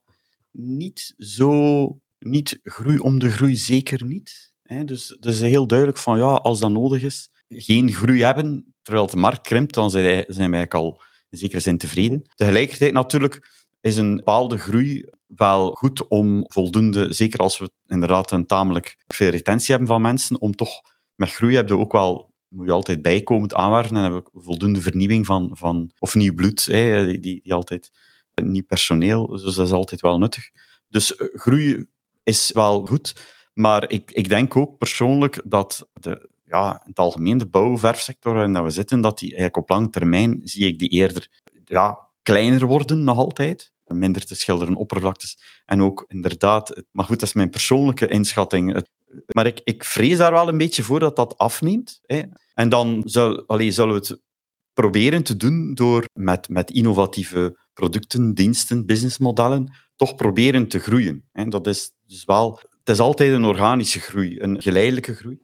niet 0.50 1.14
zo, 1.18 1.98
niet 2.18 2.60
groei 2.62 2.98
om 2.98 3.18
de 3.18 3.30
groei, 3.30 3.56
zeker 3.56 4.04
niet. 4.04 4.52
Hè? 4.62 4.84
Dus 4.84 5.16
is 5.20 5.40
heel 5.40 5.66
duidelijk 5.66 5.98
van, 5.98 6.18
ja, 6.18 6.32
als 6.32 6.60
dat 6.60 6.70
nodig 6.70 7.02
is, 7.02 7.28
geen 7.48 7.92
groei 7.92 8.22
hebben, 8.22 8.74
terwijl 8.82 9.06
de 9.06 9.16
markt 9.16 9.46
krimpt, 9.46 9.74
dan 9.74 9.90
zijn, 9.90 10.04
we 10.04 10.34
eigenlijk 10.34 10.74
al 10.74 11.02
in 11.30 11.38
zekere 11.38 11.60
zin 11.60 11.78
tevreden. 11.78 12.22
Tegelijkertijd 12.34 12.92
natuurlijk 12.92 13.64
is 13.80 13.96
een 13.96 14.16
bepaalde 14.16 14.58
groei 14.58 15.04
wel 15.26 15.70
goed 15.70 16.08
om 16.08 16.44
voldoende, 16.46 17.12
zeker 17.12 17.38
als 17.38 17.58
we 17.58 17.70
inderdaad 17.86 18.30
een 18.30 18.46
tamelijk 18.46 18.96
veel 19.06 19.30
retentie 19.30 19.70
hebben 19.70 19.88
van 19.88 20.02
mensen, 20.02 20.40
om 20.40 20.54
toch 20.54 20.80
met 21.16 21.32
groei 21.32 21.62
we 21.62 21.78
ook 21.78 21.92
wel 21.92 22.32
moet 22.48 22.66
je 22.66 22.72
altijd 22.72 23.02
bijkomend 23.02 23.54
aanwerven 23.54 23.96
en 23.96 24.14
we 24.14 24.22
voldoende 24.32 24.80
vernieuwing 24.80 25.26
van, 25.26 25.50
van 25.52 25.90
of 25.98 26.14
nieuw 26.14 26.34
bloed, 26.34 26.64
hè, 26.64 27.06
die, 27.06 27.40
die, 27.42 27.54
altijd 27.54 27.90
nieuw 28.42 28.64
personeel, 28.64 29.26
dus 29.26 29.42
dat 29.42 29.66
is 29.66 29.72
altijd 29.72 30.00
wel 30.00 30.18
nuttig. 30.18 30.50
Dus 30.88 31.16
uh, 31.16 31.28
groei 31.32 31.86
is 32.22 32.50
wel 32.52 32.86
goed, 32.86 33.14
maar 33.54 33.90
ik, 33.90 34.10
ik 34.10 34.28
denk 34.28 34.56
ook 34.56 34.78
persoonlijk 34.78 35.42
dat 35.44 35.88
de, 35.92 36.28
ja, 36.44 36.72
in 36.72 36.88
het 36.88 36.98
algemeen 36.98 37.38
de 37.38 37.46
bouwverfsector 37.46 38.34
waarin 38.34 38.64
we 38.64 38.70
zitten, 38.70 39.00
dat 39.00 39.18
die 39.18 39.28
eigenlijk 39.28 39.56
op 39.56 39.68
lange 39.68 39.90
termijn 39.90 40.40
zie 40.42 40.66
ik 40.66 40.78
die 40.78 40.88
eerder 40.88 41.28
ja, 41.64 42.08
kleiner 42.22 42.66
worden 42.66 43.04
nog 43.04 43.16
altijd 43.16 43.72
minder 43.86 44.26
te 44.26 44.34
schilderen 44.34 44.74
oppervlaktes. 44.74 45.38
En 45.66 45.82
ook 45.82 46.04
inderdaad, 46.08 46.82
maar 46.90 47.04
goed, 47.04 47.20
dat 47.20 47.28
is 47.28 47.34
mijn 47.34 47.50
persoonlijke 47.50 48.08
inschatting. 48.08 48.84
Maar 49.26 49.46
ik, 49.46 49.60
ik 49.64 49.84
vrees 49.84 50.16
daar 50.16 50.32
wel 50.32 50.48
een 50.48 50.58
beetje 50.58 50.82
voor 50.82 51.00
dat 51.00 51.16
dat 51.16 51.38
afneemt. 51.38 52.00
Hè. 52.02 52.22
En 52.54 52.68
dan 52.68 53.02
zal, 53.04 53.46
allez, 53.46 53.74
zullen 53.74 53.94
we 53.94 54.00
het 54.00 54.22
proberen 54.72 55.22
te 55.22 55.36
doen 55.36 55.74
door 55.74 56.04
met, 56.12 56.48
met 56.48 56.70
innovatieve 56.70 57.58
producten, 57.72 58.34
diensten, 58.34 58.86
businessmodellen, 58.86 59.72
toch 59.96 60.14
proberen 60.14 60.68
te 60.68 60.78
groeien. 60.78 61.28
Hè. 61.32 61.44
Dat 61.44 61.66
is 61.66 61.92
dus 62.06 62.24
wel, 62.24 62.60
het 62.78 62.88
is 62.88 62.98
altijd 62.98 63.32
een 63.32 63.44
organische 63.44 64.00
groei, 64.00 64.40
een 64.40 64.62
geleidelijke 64.62 65.14
groei. 65.14 65.42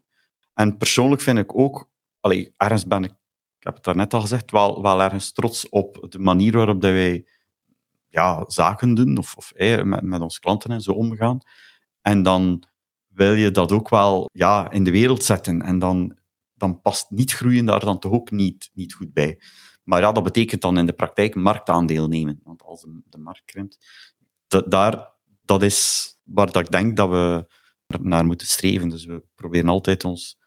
En 0.54 0.76
persoonlijk 0.76 1.22
vind 1.22 1.38
ik 1.38 1.58
ook, 1.58 1.88
allez, 2.20 2.48
ergens 2.56 2.86
ben 2.86 3.04
ik, 3.04 3.10
ik 3.58 3.66
heb 3.66 3.74
het 3.74 3.84
daarnet 3.84 4.14
al 4.14 4.20
gezegd, 4.20 4.50
wel, 4.50 4.82
wel 4.82 5.02
ergens 5.02 5.32
trots 5.32 5.68
op 5.68 6.06
de 6.08 6.18
manier 6.18 6.52
waarop 6.52 6.80
dat 6.80 6.90
wij 6.90 7.24
ja, 8.08 8.44
zaken 8.46 8.94
doen 8.94 9.18
of, 9.18 9.36
of 9.36 9.52
met, 9.56 10.02
met 10.02 10.20
onze 10.20 10.40
klanten 10.40 10.70
en 10.70 10.80
zo 10.80 10.92
omgaan. 10.92 11.38
En 12.00 12.22
dan 12.22 12.64
wil 13.14 13.32
je 13.32 13.50
dat 13.50 13.72
ook 13.72 13.88
wel 13.88 14.28
ja, 14.32 14.70
in 14.70 14.84
de 14.84 14.90
wereld 14.90 15.24
zetten. 15.24 15.62
En 15.62 15.78
dan, 15.78 16.16
dan 16.54 16.80
past 16.80 17.10
niet 17.10 17.32
groeien 17.32 17.64
daar 17.64 17.80
dan 17.80 17.98
toch 17.98 18.12
ook 18.12 18.30
niet, 18.30 18.70
niet 18.72 18.94
goed 18.94 19.12
bij. 19.12 19.40
Maar 19.84 20.00
ja, 20.00 20.12
dat 20.12 20.22
betekent 20.22 20.60
dan 20.62 20.78
in 20.78 20.86
de 20.86 20.92
praktijk 20.92 21.34
marktaandeel 21.34 22.08
nemen. 22.08 22.40
Want 22.44 22.62
als 22.62 22.80
de, 22.80 23.02
de 23.04 23.18
markt 23.18 23.44
krimpt, 23.44 23.78
dat, 24.46 24.70
daar, 24.70 25.12
dat 25.44 25.62
is 25.62 26.08
waar 26.22 26.52
dat 26.52 26.62
ik 26.62 26.70
denk 26.70 26.96
dat 26.96 27.08
we 27.08 27.46
naar 28.00 28.24
moeten 28.24 28.46
streven. 28.46 28.88
Dus 28.88 29.04
we 29.04 29.22
proberen 29.34 29.68
altijd 29.68 30.04
ons, 30.04 30.38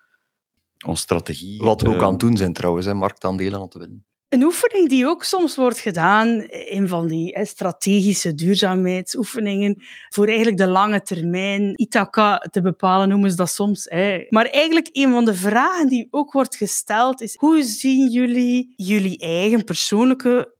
onze 0.85 1.01
strategie... 1.01 1.61
Wat 1.61 1.81
we 1.81 1.89
ook 1.89 2.01
aan 2.01 2.11
het 2.11 2.19
doen 2.19 2.37
zijn 2.37 2.53
trouwens, 2.53 2.85
hè, 2.85 2.93
marktaandelen 2.93 3.59
aan 3.59 3.69
te 3.69 3.79
winnen. 3.79 4.05
Een 4.33 4.43
oefening 4.43 4.89
die 4.89 5.07
ook 5.07 5.23
soms 5.23 5.55
wordt 5.55 5.79
gedaan, 5.79 6.45
een 6.49 6.87
van 6.87 7.07
die 7.07 7.45
strategische 7.45 8.33
duurzaamheidsoefeningen, 8.33 9.83
voor 10.09 10.27
eigenlijk 10.27 10.57
de 10.57 10.67
lange 10.67 11.01
termijn, 11.01 11.73
Ithaca 11.75 12.37
te 12.37 12.61
bepalen 12.61 13.09
noemen 13.09 13.29
ze 13.29 13.35
dat 13.35 13.49
soms. 13.49 13.87
Maar 14.29 14.45
eigenlijk 14.45 14.89
een 14.91 15.11
van 15.11 15.25
de 15.25 15.33
vragen 15.33 15.87
die 15.87 16.07
ook 16.09 16.31
wordt 16.31 16.55
gesteld 16.55 17.21
is, 17.21 17.35
hoe 17.37 17.63
zien 17.63 18.09
jullie 18.09 18.73
jullie 18.75 19.19
eigen 19.19 19.63
persoonlijke 19.63 20.55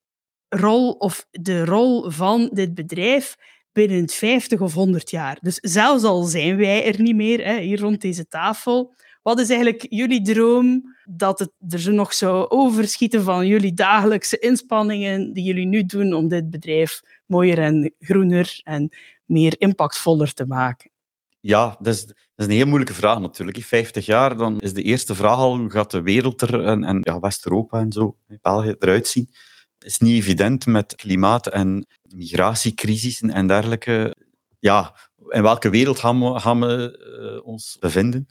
rol 0.50 0.92
of 0.92 1.28
de 1.32 1.66
rol 1.66 2.12
van 2.12 2.50
dit 2.54 2.74
bedrijf 2.74 3.36
binnen 3.72 4.10
50 4.10 4.60
of 4.60 4.74
100 4.74 5.10
jaar? 5.10 5.38
Dus 5.42 5.56
zelfs 5.56 6.04
al 6.04 6.24
zijn 6.24 6.58
wij 6.58 6.86
er 6.86 7.02
niet 7.02 7.16
meer, 7.16 7.48
hier 7.48 7.80
rond 7.80 8.02
deze 8.02 8.28
tafel, 8.28 8.94
wat 9.24 9.40
is 9.40 9.50
eigenlijk 9.50 9.86
jullie 9.90 10.22
droom 10.22 10.96
dat 11.10 11.40
het 11.40 11.52
er 11.70 11.94
nog 11.94 12.14
zou 12.14 12.50
overschieten 12.50 13.24
van 13.24 13.48
jullie 13.48 13.74
dagelijkse 13.74 14.40
inspanningen 14.40 15.34
die 15.34 15.44
jullie 15.44 15.66
nu 15.66 15.86
doen 15.86 16.14
om 16.14 16.28
dit 16.28 16.50
bedrijf 16.50 17.02
mooier 17.26 17.60
en 17.60 17.94
groener 18.00 18.60
en 18.64 18.90
meer 19.26 19.56
impactvoller 19.58 20.34
te 20.34 20.46
maken? 20.46 20.92
Ja, 21.40 21.78
dat 21.80 21.94
is, 21.94 22.06
dat 22.06 22.16
is 22.36 22.46
een 22.46 22.52
heel 22.52 22.66
moeilijke 22.66 22.94
vraag 22.94 23.20
natuurlijk. 23.20 23.58
In 23.58 23.64
50 23.64 24.06
jaar 24.06 24.38
dan 24.38 24.60
is 24.60 24.74
de 24.74 24.82
eerste 24.82 25.16
vraag 25.16 25.38
al 25.38 25.58
hoe 25.58 25.72
gaat 25.72 25.92
de 25.92 26.02
wereld 26.02 26.42
er 26.42 26.66
en, 26.66 27.00
ja, 27.02 27.20
West-Europa 27.20 27.80
en 27.80 27.92
zo, 27.92 28.18
België 28.42 28.76
eruit 28.80 29.08
zien. 29.08 29.30
Het 29.78 29.88
is 29.88 30.00
niet 30.00 30.16
evident 30.16 30.66
met 30.66 30.96
klimaat- 30.96 31.48
en 31.48 31.88
migratiecrisissen 32.16 33.30
en 33.30 33.48
dergelijke. 33.48 34.16
Ja, 34.60 34.96
in 35.30 35.42
welke 35.42 35.70
wereld 35.70 36.00
gaan 36.00 36.60
we, 36.60 37.40
uh, 37.40 37.48
ons 37.48 37.78
bevinden? 37.80 38.28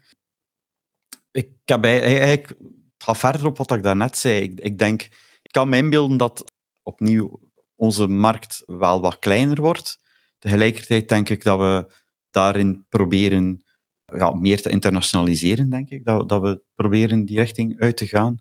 Ik 1.32 1.48
heb 1.64 1.84
eigenlijk, 1.84 2.48
het 2.48 2.58
gaat 2.98 3.18
verder 3.18 3.46
op 3.46 3.58
wat 3.58 3.72
ik 3.72 3.82
daarnet 3.82 4.18
zei. 4.18 4.42
Ik, 4.42 4.60
ik 4.60 4.78
denk, 4.78 5.02
ik 5.42 5.50
kan 5.50 5.68
me 5.68 5.76
inbeelden 5.76 6.16
dat 6.16 6.52
opnieuw 6.82 7.40
onze 7.74 8.06
markt 8.06 8.62
wel 8.66 9.00
wat 9.00 9.18
kleiner 9.18 9.60
wordt. 9.60 10.00
Tegelijkertijd 10.38 11.08
denk 11.08 11.28
ik 11.28 11.44
dat 11.44 11.58
we 11.58 11.92
daarin 12.30 12.86
proberen 12.88 13.64
ja, 14.04 14.30
meer 14.30 14.62
te 14.62 14.70
internationaliseren, 14.70 15.70
denk 15.70 15.90
ik. 15.90 16.04
Dat, 16.04 16.28
dat 16.28 16.42
we 16.42 16.62
proberen 16.74 17.24
die 17.24 17.38
richting 17.38 17.80
uit 17.80 17.96
te 17.96 18.06
gaan. 18.06 18.38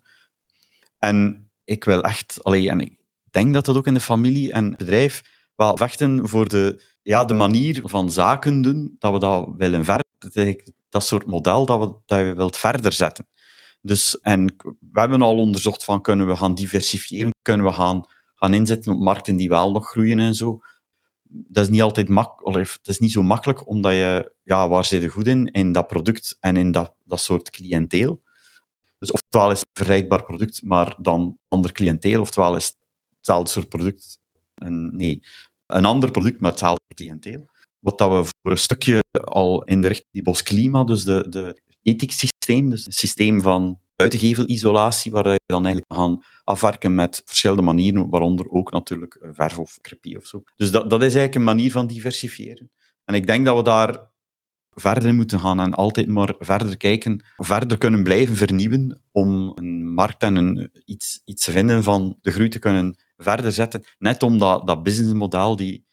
En 0.98 1.50
ik 1.64 1.84
wil 1.84 2.02
echt, 2.02 2.44
allee, 2.44 2.70
en 2.70 2.80
ik 2.80 2.98
denk 3.30 3.54
dat 3.54 3.64
dat 3.64 3.76
ook 3.76 3.86
in 3.86 3.94
de 3.94 4.00
familie 4.00 4.52
en 4.52 4.76
bedrijf 4.76 5.22
wel 5.54 5.76
vechten 5.76 6.28
voor 6.28 6.48
de, 6.48 6.82
ja, 7.02 7.24
de 7.24 7.34
manier 7.34 7.80
van 7.84 8.10
zaken 8.10 8.62
doen, 8.62 8.96
dat 8.98 9.12
we 9.12 9.18
dat 9.18 9.48
willen 9.56 9.84
verder 9.84 10.04
dat 10.92 11.04
soort 11.04 11.26
model 11.26 11.66
dat, 11.66 11.80
we, 11.80 11.94
dat 12.06 12.18
je 12.18 12.34
wilt 12.34 12.56
verder 12.56 12.92
zetten. 12.92 13.26
Dus, 13.80 14.20
en 14.20 14.54
we 14.64 15.00
hebben 15.00 15.22
al 15.22 15.36
onderzocht 15.36 15.84
van 15.84 16.02
kunnen 16.02 16.26
we 16.26 16.36
gaan 16.36 16.54
diversifiëren, 16.54 17.30
kunnen 17.42 17.66
we 17.66 17.72
gaan, 17.72 18.04
gaan 18.34 18.54
inzetten 18.54 18.92
op 18.92 18.98
markten 18.98 19.36
die 19.36 19.48
wel 19.48 19.72
nog 19.72 19.88
groeien 19.90 20.18
en 20.18 20.34
zo. 20.34 20.60
Dat 21.28 21.64
is 21.64 21.70
niet 21.70 21.82
altijd 21.82 22.08
makkelijk, 22.08 22.70
het 22.70 22.88
is 22.88 22.98
niet 22.98 23.12
zo 23.12 23.22
makkelijk, 23.22 23.68
omdat 23.68 23.92
je, 23.92 24.32
ja, 24.42 24.68
waar 24.68 24.84
zit 24.84 25.02
je 25.02 25.08
goed 25.08 25.26
in? 25.26 25.46
In 25.46 25.72
dat 25.72 25.86
product 25.86 26.36
en 26.40 26.56
in 26.56 26.72
dat, 26.72 26.94
dat 27.04 27.20
soort 27.20 27.50
cliënteel. 27.50 28.22
Dus 28.98 29.10
oftewel 29.10 29.50
is 29.50 29.58
het 29.58 29.68
een 29.68 29.84
vergelijkbaar 29.84 30.24
product, 30.24 30.62
maar 30.62 30.94
dan 30.98 31.38
ander 31.48 31.72
cliënteel, 31.72 32.20
oftewel 32.20 32.56
is 32.56 32.66
het 32.66 32.76
hetzelfde 33.16 33.50
soort 33.50 33.68
product. 33.68 34.18
En, 34.54 34.96
nee, 34.96 35.22
een 35.66 35.84
ander 35.84 36.10
product, 36.10 36.40
maar 36.40 36.50
hetzelfde 36.50 36.94
cliënteel. 36.94 37.50
Wat 37.82 37.98
dat 37.98 38.10
we 38.10 38.30
voor 38.42 38.50
een 38.50 38.58
stukje 38.58 39.04
al 39.24 39.64
in 39.64 39.80
de 39.80 39.88
richting 39.88 40.08
die 40.12 40.22
bosklima, 40.22 40.84
dus 40.84 41.04
de, 41.04 41.28
de 41.28 41.62
systeem, 42.06 42.70
dus 42.70 42.84
het 42.84 42.94
systeem 42.94 43.40
van 43.40 43.80
buitengevelisolatie, 43.96 45.12
waar 45.12 45.28
je 45.28 45.40
dan 45.46 45.66
eigenlijk 45.66 45.94
gaan 45.94 46.22
afwerken 46.44 46.94
met 46.94 47.22
verschillende 47.24 47.62
manieren, 47.62 48.10
waaronder 48.10 48.50
ook 48.50 48.72
natuurlijk 48.72 49.18
verf 49.32 49.58
of 49.58 49.78
crepie 49.80 50.16
of 50.16 50.26
zo. 50.26 50.42
Dus 50.56 50.70
dat, 50.70 50.90
dat 50.90 51.00
is 51.00 51.14
eigenlijk 51.14 51.34
een 51.34 51.56
manier 51.56 51.70
van 51.70 51.86
diversifiëren. 51.86 52.70
En 53.04 53.14
ik 53.14 53.26
denk 53.26 53.46
dat 53.46 53.56
we 53.56 53.62
daar 53.62 54.10
verder 54.74 55.14
moeten 55.14 55.40
gaan 55.40 55.60
en 55.60 55.74
altijd 55.74 56.08
maar 56.08 56.34
verder 56.38 56.76
kijken, 56.76 57.24
verder 57.36 57.78
kunnen 57.78 58.02
blijven 58.02 58.36
vernieuwen 58.36 59.02
om 59.10 59.52
een 59.54 59.92
markt 59.94 60.22
en 60.22 60.36
een, 60.36 60.70
iets, 60.84 61.20
iets 61.24 61.44
te 61.44 61.50
vinden 61.50 61.82
van 61.82 62.18
de 62.20 62.30
groei 62.30 62.48
te 62.48 62.58
kunnen 62.58 62.96
verder 63.16 63.52
zetten. 63.52 63.84
Net 63.98 64.22
om 64.22 64.38
dat, 64.38 64.66
dat 64.66 64.82
businessmodel, 64.82 65.56
die, 65.56 65.84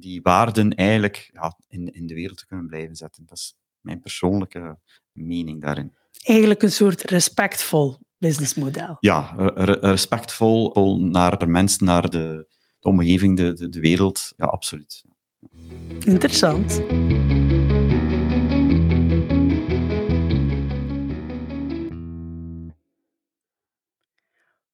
die 0.00 0.22
waarden 0.22 0.74
eigenlijk 0.74 1.30
ja, 1.32 1.58
in, 1.68 1.92
in 1.92 2.06
de 2.06 2.14
wereld 2.14 2.38
te 2.38 2.46
kunnen 2.46 2.66
blijven 2.66 2.96
zetten. 2.96 3.26
Dat 3.26 3.36
is 3.36 3.54
mijn 3.80 4.00
persoonlijke 4.00 4.78
mening 5.12 5.60
daarin. 5.60 5.92
Eigenlijk 6.22 6.62
een 6.62 6.72
soort 6.72 7.02
respectvol 7.02 7.98
businessmodel. 8.18 8.96
Ja, 9.00 9.32
respectvol 9.80 10.98
naar 11.00 11.38
de 11.38 11.46
mensen, 11.46 11.84
naar 11.84 12.10
de, 12.10 12.46
de 12.78 12.88
omgeving, 12.88 13.36
de, 13.36 13.52
de, 13.52 13.68
de 13.68 13.80
wereld. 13.80 14.32
Ja, 14.36 14.44
absoluut. 14.44 15.04
Interessant. 16.04 16.80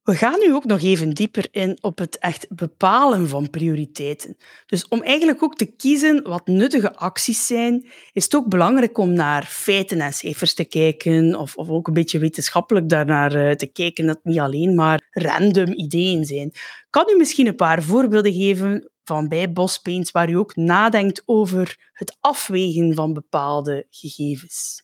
We 0.05 0.15
gaan 0.15 0.39
nu 0.39 0.55
ook 0.55 0.65
nog 0.65 0.83
even 0.83 1.11
dieper 1.11 1.49
in 1.51 1.79
op 1.81 1.99
het 1.99 2.19
echt 2.19 2.47
bepalen 2.49 3.29
van 3.29 3.51
prioriteiten. 3.51 4.37
Dus 4.67 4.89
om 4.89 5.03
eigenlijk 5.03 5.43
ook 5.43 5.57
te 5.57 5.67
kiezen 5.67 6.23
wat 6.23 6.47
nuttige 6.47 6.97
acties 6.97 7.47
zijn, 7.47 7.87
is 8.13 8.25
het 8.25 8.35
ook 8.35 8.49
belangrijk 8.49 8.99
om 8.99 9.13
naar 9.13 9.45
feiten 9.45 10.01
en 10.01 10.13
cijfers 10.13 10.55
te 10.55 10.65
kijken, 10.65 11.35
of, 11.35 11.57
of 11.57 11.69
ook 11.69 11.87
een 11.87 11.95
beetje 11.95 12.19
wetenschappelijk 12.19 12.89
daarnaar 12.89 13.35
eh, 13.35 13.57
te 13.57 13.67
kijken, 13.67 14.07
dat 14.07 14.21
niet 14.23 14.39
alleen 14.39 14.75
maar 14.75 15.09
random 15.11 15.73
ideeën 15.73 16.25
zijn. 16.25 16.53
Kan 16.91 17.09
u 17.09 17.17
misschien 17.17 17.47
een 17.47 17.57
paar 17.57 17.83
voorbeelden 17.83 18.33
geven 18.33 18.91
van 19.05 19.29
bij 19.29 19.53
Bospaints 19.53 20.11
waar 20.11 20.31
u 20.31 20.35
ook 20.35 20.57
nadenkt 20.57 21.23
over 21.25 21.91
het 21.93 22.17
afwegen 22.21 22.95
van 22.95 23.13
bepaalde 23.13 23.87
gegevens? 23.91 24.83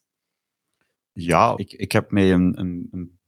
Ja, 1.13 1.53
ik, 1.57 1.73
ik 1.73 1.93
heb 1.93 2.11
mij 2.11 2.33
een, 2.33 2.61
een, 2.61 2.89
een 2.91 3.20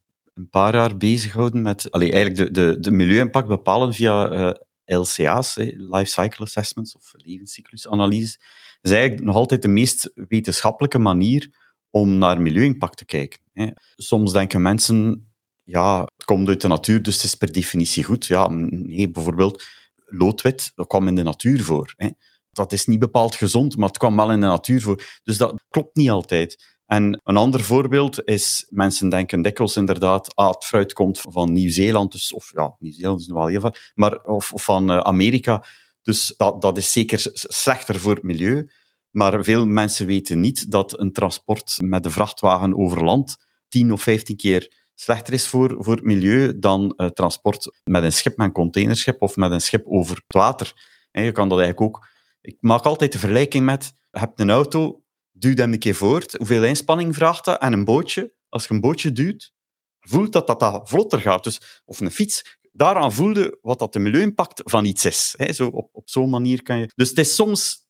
een 0.43 0.49
paar 0.49 0.75
jaar 0.75 0.97
bezig 0.97 1.31
gehouden 1.31 1.63
met 1.63 1.91
allee, 1.91 2.13
eigenlijk 2.13 2.55
de, 2.55 2.73
de, 2.73 2.81
de 2.81 2.91
milieu-impact 2.91 3.49
bepalen 3.49 3.95
via 3.95 4.33
uh, 4.33 4.49
eh, 4.49 5.01
LCA's, 5.01 5.57
Life 5.77 6.05
Cycle 6.05 6.45
Assessments 6.45 6.97
of 6.97 7.13
levenscyclusanalyses. 7.13 8.39
Dat 8.81 8.93
is 8.93 8.99
eigenlijk 8.99 9.27
nog 9.27 9.37
altijd 9.37 9.63
de 9.63 9.69
meest 9.69 10.11
wetenschappelijke 10.15 10.99
manier 10.99 11.51
om 11.91 12.19
naar 12.19 12.41
milieu-impact 12.41 12.97
te 12.97 13.05
kijken. 13.05 13.41
Hè. 13.53 13.67
Soms 13.97 14.33
denken 14.33 14.63
mensen, 14.63 15.29
ja, 15.63 16.01
het 16.01 16.25
komt 16.25 16.49
uit 16.49 16.61
de 16.61 16.69
natuur, 16.69 17.03
dus 17.03 17.15
het 17.15 17.25
is 17.25 17.35
per 17.35 17.53
definitie 17.53 18.05
goed. 18.05 18.27
Ja, 18.27 18.49
nee, 18.51 19.11
bijvoorbeeld 19.11 19.65
loodwit, 20.05 20.73
dat 20.75 20.87
kwam 20.87 21.09
in 21.09 21.15
de 21.15 21.23
natuur 21.23 21.63
voor. 21.63 21.93
Hè. 21.97 22.09
Dat 22.51 22.73
is 22.73 22.87
niet 22.87 22.99
bepaald 22.99 23.35
gezond, 23.35 23.77
maar 23.77 23.89
het 23.89 23.99
kwam 23.99 24.17
wel 24.17 24.33
in 24.33 24.41
de 24.41 24.47
natuur 24.47 24.81
voor. 24.81 25.05
Dus 25.23 25.37
dat 25.37 25.63
klopt 25.69 25.97
niet 25.97 26.11
altijd. 26.11 26.81
En 26.87 27.21
een 27.25 27.37
ander 27.37 27.61
voorbeeld 27.61 28.25
is, 28.25 28.66
mensen 28.68 29.09
denken 29.09 29.42
dikwijls 29.42 29.77
inderdaad, 29.77 30.35
ah, 30.35 30.51
het 30.51 30.64
fruit 30.64 30.92
komt 30.92 31.21
van 31.21 31.53
Nieuw-Zeeland, 31.53 32.12
dus, 32.12 32.33
of 32.33 32.51
ja, 32.55 32.75
Nieuw-Zeeland 32.79 33.21
is 33.21 33.27
nog 33.27 33.49
heel 33.49 33.75
maar, 33.95 34.23
of, 34.23 34.53
of 34.53 34.64
van 34.64 34.90
uh, 34.90 34.99
Amerika. 34.99 35.64
Dus 36.03 36.35
dat, 36.37 36.62
dat 36.62 36.77
is 36.77 36.92
zeker 36.92 37.31
slechter 37.33 38.01
voor 38.01 38.14
het 38.14 38.23
milieu. 38.23 38.71
Maar 39.11 39.45
veel 39.45 39.66
mensen 39.66 40.07
weten 40.07 40.40
niet 40.40 40.71
dat 40.71 40.99
een 40.99 41.12
transport 41.12 41.77
met 41.81 42.03
de 42.03 42.11
vrachtwagen 42.11 42.77
over 42.77 43.05
land 43.05 43.37
10 43.68 43.92
of 43.92 44.03
15 44.03 44.37
keer 44.37 44.73
slechter 44.95 45.35
is 45.35 45.47
voor, 45.47 45.77
voor 45.79 45.95
het 45.95 46.05
milieu 46.05 46.59
dan 46.59 46.95
uh, 46.97 47.07
transport 47.07 47.81
met 47.85 48.03
een 48.03 48.12
schip, 48.12 48.37
met 48.37 48.47
een 48.47 48.53
containerschip 48.53 49.23
of 49.23 49.37
met 49.37 49.51
een 49.51 49.61
schip 49.61 49.87
over 49.87 50.16
het 50.16 50.25
water. 50.27 50.73
En 51.11 51.25
je 51.25 51.33
kan 51.33 51.49
dat 51.49 51.61
eigenlijk 51.61 51.97
ook... 51.97 52.07
Ik 52.40 52.57
maak 52.61 52.85
altijd 52.85 53.12
de 53.12 53.18
vergelijking 53.18 53.64
met, 53.64 53.95
je 54.11 54.18
hebt 54.18 54.40
een 54.40 54.51
auto, 54.51 55.02
duw 55.43 55.55
dat 55.55 55.69
een 55.69 55.79
keer 55.79 55.95
voort. 55.95 56.33
Hoeveel 56.33 56.65
inspanning 56.65 57.15
vraagt 57.15 57.45
dat? 57.45 57.61
En 57.61 57.73
een 57.73 57.85
bootje, 57.85 58.33
als 58.49 58.67
je 58.67 58.75
een 58.75 58.81
bootje 58.81 59.13
duwt, 59.13 59.53
voelt 60.01 60.33
dat 60.33 60.47
dat, 60.47 60.61
dat 60.61 60.89
vlotter 60.89 61.21
gaat. 61.21 61.45
Dus, 61.45 61.83
of 61.85 62.01
een 62.01 62.11
fiets, 62.11 62.59
daaraan 62.73 63.13
voelde 63.13 63.59
wat 63.63 63.79
dat 63.79 63.93
de 63.93 63.99
milieu-impact 63.99 64.61
van 64.65 64.85
iets 64.85 65.05
is. 65.05 65.31
Zo, 65.31 65.67
op, 65.67 65.89
op 65.93 66.09
zo'n 66.09 66.31
manier 66.31 66.63
kan 66.63 66.79
je... 66.79 66.91
Dus 66.95 67.09
het 67.09 67.19
is 67.19 67.35
soms 67.35 67.87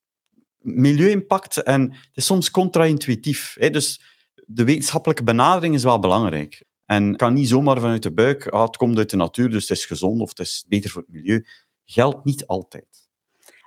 milieu-impact 0.59 1.63
en 1.63 1.83
het 1.93 2.11
is 2.15 2.27
soms 2.27 2.51
contra-intuïtief. 2.51 3.57
Dus 3.59 4.01
de 4.47 4.65
wetenschappelijke 4.65 5.25
benadering 5.25 5.75
is 5.75 5.83
wel 5.83 5.99
belangrijk. 5.99 6.65
En 6.87 7.17
kan 7.17 7.35
niet 7.35 7.49
zomaar 7.49 7.81
vanuit 7.81 8.03
de 8.03 8.13
buik, 8.13 8.47
ah, 8.47 8.63
het 8.63 8.77
komt 8.77 8.99
uit 8.99 9.11
de 9.11 9.17
natuur, 9.17 9.51
dus 9.51 9.69
het 9.69 9.79
is 9.79 9.87
gezond 9.87 10.21
of 10.21 10.29
het 10.29 10.39
is 10.39 10.65
beter 10.69 10.91
voor 10.91 11.03
het 11.03 11.11
milieu. 11.11 11.47
Geldt 11.85 12.25
niet 12.25 12.47
altijd. 12.47 13.09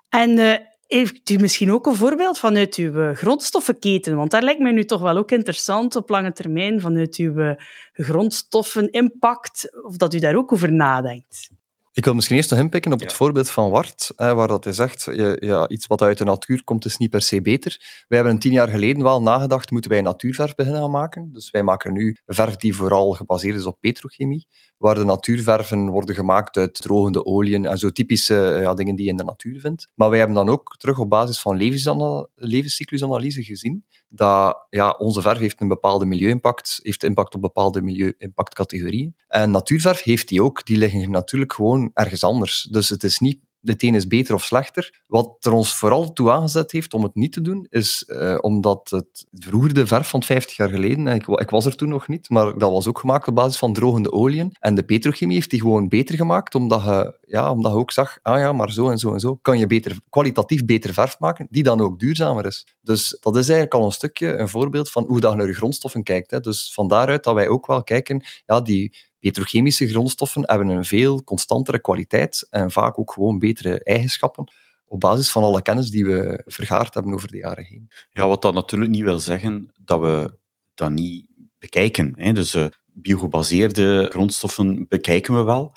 En 0.09 0.37
uh, 0.37 0.55
heeft 0.87 1.29
u 1.29 1.37
misschien 1.37 1.71
ook 1.71 1.85
een 1.85 1.95
voorbeeld 1.95 2.39
vanuit 2.39 2.75
uw 2.75 3.13
grondstoffenketen? 3.13 4.15
Want 4.15 4.31
daar 4.31 4.43
lijkt 4.43 4.61
mij 4.61 4.71
nu 4.71 4.85
toch 4.85 5.01
wel 5.01 5.17
ook 5.17 5.31
interessant 5.31 5.95
op 5.95 6.09
lange 6.09 6.31
termijn, 6.31 6.81
vanuit 6.81 7.15
uw 7.15 7.55
grondstoffenimpact, 7.93 9.83
of 9.83 9.97
dat 9.97 10.13
u 10.13 10.19
daar 10.19 10.35
ook 10.35 10.53
over 10.53 10.71
nadenkt. 10.71 11.49
Ik 11.95 12.05
wil 12.05 12.13
misschien 12.13 12.35
eerst 12.35 12.49
nog 12.49 12.59
inpikken 12.59 12.93
op 12.93 12.99
het 12.99 13.13
voorbeeld 13.13 13.49
van 13.49 13.69
Wart, 13.69 14.11
waar 14.15 14.47
dat 14.47 14.63
hij 14.63 14.73
zegt, 14.73 15.07
ja, 15.39 15.67
iets 15.69 15.87
wat 15.87 16.01
uit 16.01 16.17
de 16.17 16.23
natuur 16.23 16.63
komt 16.63 16.85
is 16.85 16.97
niet 16.97 17.09
per 17.09 17.21
se 17.21 17.41
beter. 17.41 18.03
Wij 18.07 18.17
hebben 18.17 18.35
een 18.35 18.41
tien 18.41 18.51
jaar 18.51 18.67
geleden 18.67 19.03
wel 19.03 19.21
nagedacht, 19.21 19.71
moeten 19.71 19.91
wij 19.91 20.01
natuurverf 20.01 20.55
beginnen 20.55 20.81
gaan 20.81 20.91
maken? 20.91 21.29
Dus 21.33 21.51
wij 21.51 21.63
maken 21.63 21.93
nu 21.93 22.17
verf 22.25 22.55
die 22.55 22.75
vooral 22.75 23.11
gebaseerd 23.11 23.55
is 23.55 23.65
op 23.65 23.77
petrochemie, 23.79 24.47
waar 24.77 24.95
de 24.95 25.03
natuurverven 25.03 25.89
worden 25.89 26.15
gemaakt 26.15 26.57
uit 26.57 26.81
drogende 26.81 27.25
oliën 27.25 27.65
en 27.65 27.77
zo 27.77 27.89
typische 27.89 28.57
ja, 28.61 28.73
dingen 28.73 28.95
die 28.95 29.05
je 29.05 29.11
in 29.11 29.17
de 29.17 29.23
natuur 29.23 29.59
vindt. 29.59 29.87
Maar 29.93 30.09
wij 30.09 30.17
hebben 30.17 30.35
dan 30.35 30.49
ook 30.49 30.75
terug 30.77 30.99
op 30.99 31.09
basis 31.09 31.41
van 31.41 31.57
levenscyclusanalyse 32.35 33.43
gezien 33.43 33.85
dat 34.15 34.65
ja, 34.69 34.91
onze 34.91 35.21
verf 35.21 35.37
heeft 35.37 35.61
een 35.61 35.67
bepaalde 35.67 36.05
milieu-impact, 36.05 36.79
heeft 36.83 37.03
impact 37.03 37.35
op 37.35 37.41
bepaalde 37.41 37.81
milieu-impactcategorieën. 37.81 39.15
En 39.27 39.51
natuurverf 39.51 40.03
heeft 40.03 40.27
die 40.27 40.43
ook. 40.43 40.65
Die 40.65 40.77
liggen 40.77 41.11
natuurlijk 41.11 41.53
gewoon 41.53 41.91
ergens 41.93 42.23
anders. 42.23 42.67
Dus 42.71 42.89
het 42.89 43.03
is 43.03 43.19
niet 43.19 43.39
de 43.65 43.75
een 43.77 43.95
is 43.95 44.07
beter 44.07 44.35
of 44.35 44.43
slechter. 44.43 45.01
Wat 45.07 45.37
er 45.39 45.51
ons 45.51 45.75
vooral 45.75 46.13
toe 46.13 46.31
aangezet 46.31 46.71
heeft 46.71 46.93
om 46.93 47.03
het 47.03 47.15
niet 47.15 47.33
te 47.33 47.41
doen, 47.41 47.67
is 47.69 48.03
uh, 48.07 48.37
omdat 48.41 48.89
het 48.89 49.25
vroeger 49.31 49.73
de 49.73 49.87
verf 49.87 50.09
van 50.09 50.23
50 50.23 50.57
jaar 50.57 50.69
geleden, 50.69 51.07
ik, 51.07 51.27
ik, 51.27 51.49
was 51.49 51.65
er 51.65 51.75
toen 51.75 51.89
nog 51.89 52.07
niet, 52.07 52.29
maar 52.29 52.57
dat 52.57 52.71
was 52.71 52.87
ook 52.87 52.99
gemaakt 52.99 53.27
op 53.27 53.35
basis 53.35 53.57
van 53.57 53.73
drogende 53.73 54.11
oliën. 54.11 54.55
En 54.59 54.75
de 54.75 54.83
petrochemie 54.83 55.35
heeft 55.35 55.49
die 55.49 55.61
gewoon 55.61 55.87
beter 55.87 56.15
gemaakt, 56.15 56.55
omdat 56.55 56.83
je, 56.83 57.17
ja, 57.21 57.51
omdat 57.51 57.71
je 57.71 57.77
ook 57.77 57.91
zag, 57.91 58.17
ah 58.21 58.39
ja, 58.39 58.51
maar 58.51 58.71
zo 58.71 58.89
en 58.89 58.97
zo 58.97 59.13
en 59.13 59.19
zo 59.19 59.35
kan 59.41 59.59
je 59.59 59.67
beter, 59.67 59.99
kwalitatief 60.09 60.65
beter 60.65 60.93
verf 60.93 61.19
maken, 61.19 61.47
die 61.49 61.63
dan 61.63 61.81
ook 61.81 61.99
duurzamer 61.99 62.45
is. 62.45 62.67
Dus 62.81 63.17
dat 63.19 63.35
is 63.35 63.49
eigenlijk 63.49 63.73
al 63.73 63.85
een 63.85 63.91
stukje 63.91 64.37
een 64.37 64.49
voorbeeld 64.49 64.91
van 64.91 65.05
hoe 65.07 65.19
dat 65.19 65.31
je 65.31 65.37
naar 65.37 65.47
je 65.47 65.53
grondstoffen 65.53 66.03
kijkt. 66.03 66.31
Hè. 66.31 66.39
Dus 66.39 66.73
van 66.73 66.87
daaruit 66.87 67.23
dat 67.23 67.33
wij 67.33 67.47
ook 67.47 67.67
wel 67.67 67.83
kijken, 67.83 68.23
ja, 68.45 68.61
die 68.61 68.95
Petrochemische 69.25 69.87
grondstoffen 69.87 70.43
hebben 70.45 70.67
een 70.67 70.85
veel 70.85 71.23
constantere 71.23 71.79
kwaliteit 71.79 72.47
en 72.49 72.71
vaak 72.71 72.99
ook 72.99 73.11
gewoon 73.11 73.39
betere 73.39 73.83
eigenschappen 73.83 74.51
op 74.85 74.99
basis 74.99 75.31
van 75.31 75.43
alle 75.43 75.61
kennis 75.61 75.89
die 75.89 76.05
we 76.05 76.41
vergaard 76.45 76.93
hebben 76.93 77.13
over 77.13 77.31
de 77.31 77.37
jaren 77.37 77.63
heen. 77.63 77.89
Ja, 78.11 78.27
wat 78.27 78.41
dat 78.41 78.53
natuurlijk 78.53 78.91
niet 78.91 79.03
wil 79.03 79.19
zeggen 79.19 79.71
dat 79.79 79.99
we 79.99 80.37
dat 80.73 80.91
niet 80.91 81.25
bekijken. 81.59 82.13
Hè. 82.17 82.33
Dus 82.33 82.55
uh, 82.55 82.65
biogebaseerde 82.85 84.07
grondstoffen 84.09 84.85
bekijken 84.87 85.35
we 85.35 85.43
wel, 85.43 85.75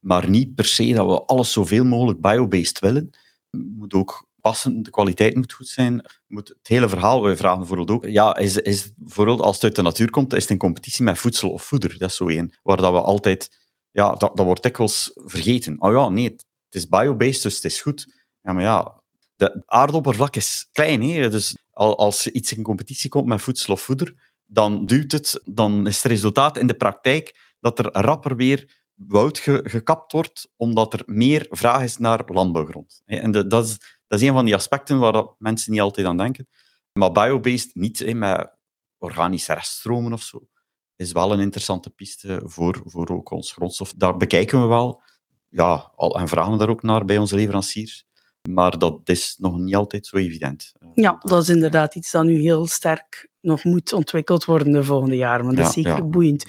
maar 0.00 0.28
niet 0.28 0.54
per 0.54 0.64
se 0.64 0.92
dat 0.92 1.06
we 1.06 1.24
alles 1.24 1.52
zoveel 1.52 1.84
mogelijk 1.84 2.20
biobased 2.20 2.78
willen. 2.78 3.10
Moet 3.50 3.94
ook 3.94 4.28
passen, 4.40 4.82
de 4.82 4.90
kwaliteit 4.90 5.34
moet 5.34 5.52
goed 5.52 5.68
zijn. 5.68 6.04
Moet 6.26 6.48
het 6.48 6.68
hele 6.68 6.88
verhaal, 6.88 7.22
wij 7.22 7.36
vragen 7.36 7.58
bijvoorbeeld 7.58 7.90
ook, 7.90 8.04
ja, 8.06 8.36
is, 8.36 8.56
is 8.56 8.92
bijvoorbeeld 8.96 9.40
als 9.40 9.54
het 9.54 9.64
uit 9.64 9.76
de 9.76 9.82
natuur 9.82 10.10
komt, 10.10 10.32
is 10.32 10.42
het 10.42 10.50
in 10.50 10.58
competitie 10.58 11.04
met 11.04 11.18
voedsel 11.18 11.50
of 11.50 11.62
voeder? 11.62 11.98
Dat 11.98 12.10
is 12.10 12.16
zo 12.16 12.28
één, 12.28 12.58
waar 12.62 12.76
dat 12.76 12.92
we 12.92 13.00
altijd, 13.00 13.50
ja, 13.90 14.14
dat, 14.14 14.36
dat 14.36 14.46
wordt 14.46 14.62
dikwijls 14.62 15.10
vergeten. 15.14 15.80
Oh 15.80 15.92
ja, 15.92 16.08
nee, 16.08 16.24
het 16.24 16.44
is 16.70 16.88
biobased, 16.88 17.42
dus 17.42 17.54
het 17.54 17.64
is 17.64 17.80
goed. 17.80 18.14
Ja, 18.42 18.52
maar 18.52 18.62
ja, 18.62 19.02
de 19.36 19.62
aardoppervlak 19.66 20.36
is 20.36 20.68
klein, 20.72 21.02
hè? 21.02 21.30
dus 21.30 21.56
als 21.72 22.26
iets 22.26 22.52
in 22.52 22.62
competitie 22.62 23.10
komt 23.10 23.26
met 23.26 23.42
voedsel 23.42 23.72
of 23.72 23.80
voeder, 23.80 24.32
dan 24.46 24.86
duwt 24.86 25.12
het, 25.12 25.40
dan 25.44 25.86
is 25.86 26.02
het 26.02 26.12
resultaat 26.12 26.58
in 26.58 26.66
de 26.66 26.74
praktijk 26.74 27.54
dat 27.60 27.78
er 27.78 27.92
rapper 27.92 28.36
weer 28.36 28.78
woud 28.94 29.38
gekapt 29.38 30.12
wordt, 30.12 30.48
omdat 30.56 30.92
er 30.92 31.02
meer 31.06 31.46
vraag 31.50 31.82
is 31.82 31.96
naar 31.96 32.22
landbouwgrond. 32.26 33.02
En 33.04 33.30
de, 33.30 33.46
dat 33.46 33.64
is 33.64 33.98
dat 34.10 34.20
is 34.20 34.28
een 34.28 34.34
van 34.34 34.44
die 34.44 34.54
aspecten 34.54 34.98
waar 34.98 35.26
mensen 35.38 35.72
niet 35.72 35.80
altijd 35.80 36.06
aan 36.06 36.16
denken. 36.16 36.48
Maar 36.92 37.12
biobased 37.12 37.74
niet, 37.74 38.14
met 38.14 38.56
organische 38.98 39.54
reststromen 39.54 40.12
of 40.12 40.22
zo, 40.22 40.48
is 40.96 41.12
wel 41.12 41.32
een 41.32 41.40
interessante 41.40 41.90
piste 41.90 42.42
voor, 42.44 42.82
voor 42.84 43.08
ook 43.08 43.30
ons 43.30 43.52
grondstof. 43.52 43.92
Daar 43.92 44.16
bekijken 44.16 44.60
we 44.60 44.66
wel. 44.66 45.02
Ja, 45.48 45.92
en 45.96 46.28
vragen 46.28 46.52
we 46.52 46.58
daar 46.58 46.68
ook 46.68 46.82
naar 46.82 47.04
bij 47.04 47.18
onze 47.18 47.36
leveranciers. 47.36 48.06
Maar 48.48 48.78
dat 48.78 49.00
is 49.04 49.36
nog 49.38 49.58
niet 49.58 49.74
altijd 49.74 50.06
zo 50.06 50.16
evident. 50.16 50.72
Ja, 50.94 51.18
dat 51.20 51.42
is 51.42 51.48
inderdaad 51.48 51.94
iets 51.94 52.10
dat 52.10 52.24
nu 52.24 52.40
heel 52.40 52.66
sterk 52.66 53.28
nog 53.40 53.64
moet 53.64 53.92
ontwikkeld 53.92 54.44
worden 54.44 54.72
de 54.72 54.84
volgende 54.84 55.16
jaren. 55.16 55.46
Maar 55.46 55.54
dat 55.54 55.66
is 55.66 55.72
zeker 55.72 56.08
boeiend. 56.08 56.46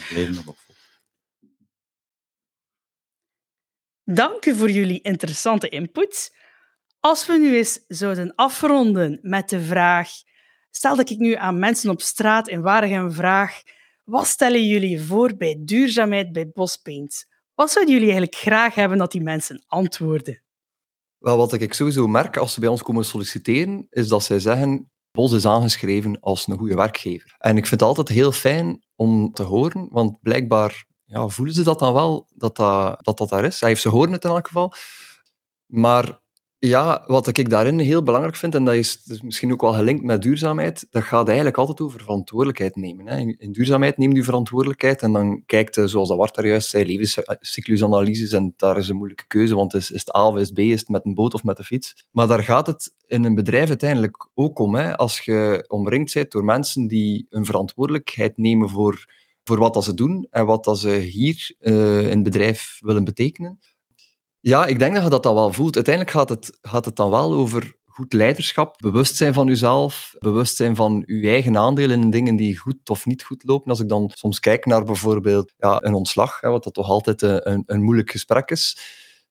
Dank 4.04 4.45
u 4.45 4.56
voor 4.56 4.71
jullie 4.71 5.02
interessante 5.02 5.69
input. 5.69 6.39
Als 7.01 7.25
we 7.25 7.37
nu 7.37 7.55
eens 7.55 7.83
zouden 7.87 8.35
afronden 8.35 9.19
met 9.21 9.49
de 9.49 9.61
vraag, 9.61 10.09
stel 10.71 10.95
dat 10.95 11.09
ik 11.09 11.17
nu 11.17 11.35
aan 11.35 11.59
mensen 11.59 11.89
op 11.89 12.01
straat 12.01 12.47
in 12.47 12.61
Waregem 12.61 13.11
vraag, 13.11 13.61
wat 14.03 14.27
stellen 14.27 14.67
jullie 14.67 15.01
voor 15.01 15.35
bij 15.35 15.55
duurzaamheid 15.59 16.31
bij 16.31 16.49
Bospaint? 16.49 17.25
Wat 17.53 17.71
zouden 17.71 17.93
jullie 17.93 18.09
eigenlijk 18.11 18.41
graag 18.41 18.75
hebben 18.75 18.97
dat 18.97 19.11
die 19.11 19.21
mensen 19.21 19.63
antwoorden? 19.67 20.41
Wel, 21.17 21.37
wat 21.37 21.53
ik 21.53 21.73
sowieso 21.73 22.07
merk 22.07 22.37
als 22.37 22.53
ze 22.53 22.59
bij 22.59 22.69
ons 22.69 22.81
komen 22.81 23.05
solliciteren, 23.05 23.87
is 23.89 24.07
dat 24.07 24.23
zij 24.23 24.39
zeggen, 24.39 24.91
Bos 25.11 25.31
is 25.31 25.45
aangeschreven 25.45 26.19
als 26.19 26.47
een 26.47 26.57
goede 26.57 26.75
werkgever. 26.75 27.35
En 27.37 27.57
ik 27.57 27.67
vind 27.67 27.79
het 27.79 27.89
altijd 27.89 28.07
heel 28.07 28.31
fijn 28.31 28.83
om 28.95 29.33
te 29.33 29.43
horen, 29.43 29.87
want 29.91 30.21
blijkbaar 30.21 30.85
ja, 31.03 31.27
voelen 31.27 31.53
ze 31.53 31.63
dat 31.63 31.79
dan 31.79 31.93
wel, 31.93 32.27
dat 32.33 32.55
dat, 32.55 33.05
dat, 33.05 33.17
dat 33.17 33.29
daar 33.29 33.45
is. 33.45 33.59
Hij 33.59 33.69
heeft 33.69 33.81
ze 33.81 33.89
horen 33.89 34.11
het 34.11 34.23
in 34.23 34.29
elk 34.29 34.47
geval. 34.47 34.73
Maar 35.65 36.20
ja, 36.67 37.04
wat 37.08 37.38
ik 37.38 37.50
daarin 37.50 37.80
heel 37.80 38.04
belangrijk 38.04 38.36
vind, 38.36 38.56
en 38.56 38.63
dat 38.65 38.74
is, 38.74 39.00
misschien 39.24 39.52
ook 39.52 39.62
wel 39.62 39.74
gelinkt 39.74 40.04
met 40.04 40.21
duurzaamheid, 40.21 40.88
dat 40.89 41.04
gaat 41.04 41.28
eigenlijk 41.28 41.58
altijd 41.58 41.82
over 41.82 42.00
verantwoordelijkheid 42.00 42.76
nemen. 42.76 43.08
Hè. 43.08 43.17
In, 43.38 43.52
duurzaamheid 43.52 43.97
neemt 43.97 44.17
u 44.17 44.24
verantwoordelijkheid 44.24 45.02
en 45.02 45.12
dan 45.12 45.43
kijkt, 45.45 45.82
zoals 45.86 46.08
dat 46.08 46.17
Wart 46.17 46.36
daar 46.36 46.47
juist 46.47 46.69
zei, 46.69 46.86
levenscyclusanalyses 46.86 48.32
en 48.32 48.54
daar 48.58 48.78
is 48.78 48.89
een 48.89 48.95
moeilijke 48.95 49.28
keuze, 49.28 49.56
want 49.56 49.74
is, 49.74 49.89
het 49.89 50.15
A 50.15 50.28
of 50.28 50.36
is 50.36 50.47
het 50.47 50.54
B, 50.54 50.60
is 50.60 50.80
het 50.80 50.89
met 50.89 51.06
een 51.06 51.13
boot 51.13 51.34
of 51.34 51.43
met 51.43 51.58
de 51.58 51.63
fiets? 51.63 52.06
Maar 52.12 52.28
daar 52.28 52.43
gaat 52.43 52.67
het 52.67 52.93
in 53.08 53.24
een 53.24 53.36
bedrijf 53.36 53.67
uiteindelijk 53.67 54.30
ook 54.34 54.60
om. 54.60 54.76
Hè. 54.76 54.97
Als 54.97 55.19
je 55.19 55.65
omringd 55.67 56.13
bent 56.13 56.32
door 56.32 56.43
mensen 56.43 56.88
die 56.88 57.26
een 57.30 57.45
verantwoordelijkheid 57.45 58.38
nemen 58.38 58.69
voor, 58.69 59.06
voor 59.43 59.58
wat 59.58 59.74
dat 59.74 59.84
ze 59.84 59.93
doen 59.93 60.28
en 60.30 60.45
wat 60.45 60.63
dat 60.63 60.80
ze 60.80 60.89
hier 60.89 61.56
uh, 61.60 62.02
in 62.02 62.10
het 62.10 62.24
bedrijf 62.24 62.78
willen 62.82 63.04
betekenen, 63.04 63.60
ja, 64.41 64.65
ik 64.65 64.80
denk 64.80 64.93
dat 64.93 65.04
je 65.04 65.10
dat 65.10 65.23
dan 65.23 65.36
wel 65.36 65.54
voelt. 65.54 65.75
Uiteindelijk 65.75 66.15
gaat 66.15 66.30
het, 66.30 66.58
gaat 66.62 66.86
het 66.86 66.95
dan 66.95 67.10
wel 67.10 67.34
over 67.34 67.80
goed 67.86 68.13
leiderschap, 68.13 68.77
bewustzijn 68.77 69.34
van 69.34 69.47
jezelf, 69.47 70.15
bewustzijn 70.19 70.75
van 70.75 71.04
je 71.06 71.30
eigen 71.30 71.58
aandeel 71.58 71.89
in 71.89 72.10
dingen 72.10 72.36
die 72.36 72.58
goed 72.58 72.89
of 72.89 73.06
niet 73.06 73.23
goed 73.23 73.43
lopen. 73.45 73.69
Als 73.69 73.80
ik 73.80 73.89
dan 73.89 74.12
soms 74.13 74.39
kijk 74.39 74.65
naar 74.65 74.84
bijvoorbeeld 74.84 75.54
ja, 75.58 75.84
een 75.84 75.93
ontslag, 75.93 76.39
hè, 76.39 76.49
wat 76.49 76.63
dat 76.63 76.73
toch 76.73 76.89
altijd 76.89 77.21
een, 77.21 77.63
een 77.65 77.84
moeilijk 77.84 78.12
gesprek 78.12 78.49
is, 78.49 78.77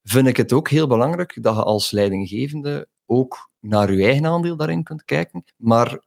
vind 0.03 0.27
ik 0.27 0.37
het 0.37 0.53
ook 0.53 0.69
heel 0.69 0.87
belangrijk 0.87 1.39
dat 1.43 1.55
je 1.55 1.63
als 1.63 1.91
leidinggevende 1.91 2.89
ook 3.07 3.51
naar 3.61 3.93
je 3.93 4.05
eigen 4.05 4.27
aandeel 4.27 4.57
daarin 4.57 4.83
kunt 4.83 5.05
kijken. 5.05 5.45
Maar, 5.57 5.99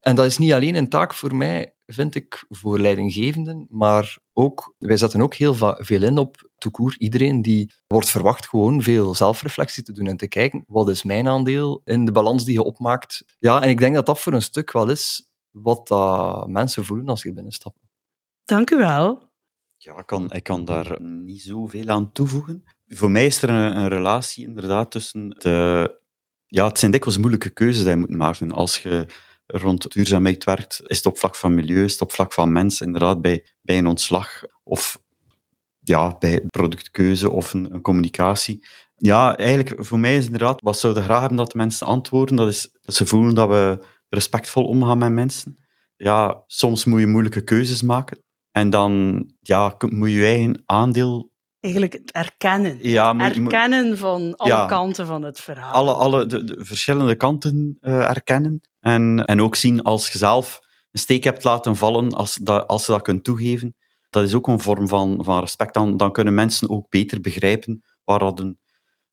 en 0.00 0.16
dat 0.16 0.26
is 0.26 0.38
niet 0.38 0.52
alleen 0.52 0.74
een 0.74 0.88
taak 0.88 1.14
voor 1.14 1.34
mij 1.34 1.74
vind 1.92 2.14
ik, 2.14 2.44
voor 2.48 2.78
leidinggevenden. 2.78 3.66
Maar 3.70 4.18
ook, 4.32 4.74
wij 4.78 4.96
zetten 4.96 5.20
ook 5.20 5.34
heel 5.34 5.54
veel 5.76 6.02
in 6.02 6.18
op 6.18 6.50
toekoer. 6.58 6.94
Iedereen 6.98 7.42
die 7.42 7.72
wordt 7.86 8.08
verwacht 8.08 8.48
gewoon 8.48 8.82
veel 8.82 9.14
zelfreflectie 9.14 9.82
te 9.82 9.92
doen 9.92 10.06
en 10.06 10.16
te 10.16 10.28
kijken, 10.28 10.64
wat 10.66 10.88
is 10.88 11.02
mijn 11.02 11.28
aandeel 11.28 11.80
in 11.84 12.04
de 12.04 12.12
balans 12.12 12.44
die 12.44 12.54
je 12.54 12.62
opmaakt. 12.62 13.24
Ja, 13.38 13.62
en 13.62 13.68
ik 13.68 13.78
denk 13.78 13.94
dat 13.94 14.06
dat 14.06 14.20
voor 14.20 14.32
een 14.32 14.42
stuk 14.42 14.72
wel 14.72 14.90
is 14.90 15.30
wat 15.50 15.90
uh, 15.90 16.44
mensen 16.44 16.84
voelen 16.84 17.08
als 17.08 17.22
je 17.22 17.32
binnenstappen. 17.32 17.82
Dank 18.44 18.70
u 18.70 18.76
wel. 18.76 19.30
Ja, 19.76 19.98
ik 19.98 20.06
kan, 20.06 20.32
ik 20.32 20.42
kan 20.42 20.64
daar 20.64 21.02
niet 21.02 21.42
zoveel 21.42 21.88
aan 21.88 22.12
toevoegen. 22.12 22.64
Voor 22.86 23.10
mij 23.10 23.26
is 23.26 23.42
er 23.42 23.48
een, 23.48 23.76
een 23.76 23.88
relatie 23.88 24.46
inderdaad 24.46 24.90
tussen 24.90 25.28
de... 25.28 26.00
Ja, 26.46 26.66
het 26.66 26.78
zijn 26.78 26.90
dikwijls 26.90 27.18
moeilijke 27.18 27.50
keuzes 27.50 27.82
die 27.82 27.90
je 27.90 27.96
moet 27.96 28.10
maken. 28.10 28.52
Als 28.52 28.78
je 28.78 29.06
rond 29.52 29.92
duurzaamheid 29.92 30.44
werkt, 30.44 30.80
is 30.86 30.96
het 30.96 31.06
op 31.06 31.18
vlak 31.18 31.36
van 31.36 31.54
milieu, 31.54 31.84
is 31.84 31.92
het 31.92 32.00
op 32.00 32.12
vlak 32.12 32.32
van 32.32 32.52
mensen, 32.52 32.86
inderdaad 32.86 33.20
bij, 33.20 33.46
bij 33.62 33.78
een 33.78 33.86
ontslag 33.86 34.42
of 34.62 35.00
ja, 35.80 36.16
bij 36.18 36.40
productkeuze 36.40 37.30
of 37.30 37.52
een, 37.52 37.80
communicatie. 37.80 38.66
Ja, 38.96 39.36
eigenlijk 39.36 39.84
voor 39.84 39.98
mij 39.98 40.16
is 40.16 40.24
inderdaad, 40.24 40.60
wat 40.60 40.78
zouden 40.78 41.02
graag 41.02 41.20
hebben 41.20 41.38
dat 41.38 41.50
de 41.50 41.58
mensen 41.58 41.86
antwoorden, 41.86 42.36
dat 42.36 42.48
is 42.48 42.70
dat 42.80 42.94
ze 42.94 43.06
voelen 43.06 43.34
dat 43.34 43.48
we 43.48 43.84
respectvol 44.08 44.64
omgaan 44.64 44.98
met 44.98 45.12
mensen. 45.12 45.58
Ja, 45.96 46.42
soms 46.46 46.84
moet 46.84 47.00
je 47.00 47.06
moeilijke 47.06 47.44
keuzes 47.44 47.82
maken. 47.82 48.22
En 48.50 48.70
dan 48.70 49.24
ja, 49.40 49.76
moet 49.78 50.08
je 50.08 50.14
je 50.14 50.24
eigen 50.24 50.62
aandeel 50.66 51.31
eigenlijk 51.62 51.92
het 51.92 52.12
erkennen. 52.12 52.78
Ja, 52.80 53.18
erkennen 53.18 53.98
van 53.98 54.36
alle 54.36 54.66
kanten 54.66 55.06
van 55.06 55.22
het 55.22 55.40
verhaal. 55.40 55.72
Alle, 55.72 55.92
alle 55.92 56.26
de, 56.26 56.54
verschillende 56.58 57.14
kanten 57.14 57.78
uh, 57.80 58.08
erkennen. 58.08 58.60
En, 58.80 59.24
en 59.24 59.42
ook 59.42 59.56
zien 59.56 59.82
als 59.82 60.10
je 60.10 60.18
zelf 60.18 60.60
een 60.92 61.00
steek 61.00 61.24
hebt 61.24 61.44
laten 61.44 61.76
vallen, 61.76 62.12
als, 62.12 62.34
dat, 62.34 62.66
als 62.66 62.86
je 62.86 62.92
dat 62.92 63.02
kunt 63.02 63.24
toegeven. 63.24 63.76
Dat 64.10 64.24
is 64.24 64.34
ook 64.34 64.46
een 64.46 64.60
vorm 64.60 64.88
van, 64.88 65.24
van 65.24 65.40
respect. 65.40 65.74
Dan, 65.74 65.96
dan 65.96 66.12
kunnen 66.12 66.34
mensen 66.34 66.70
ook 66.70 66.88
beter 66.88 67.20
begrijpen 67.20 67.84
waar 68.04 68.18
dat 68.18 68.40
een, 68.40 68.58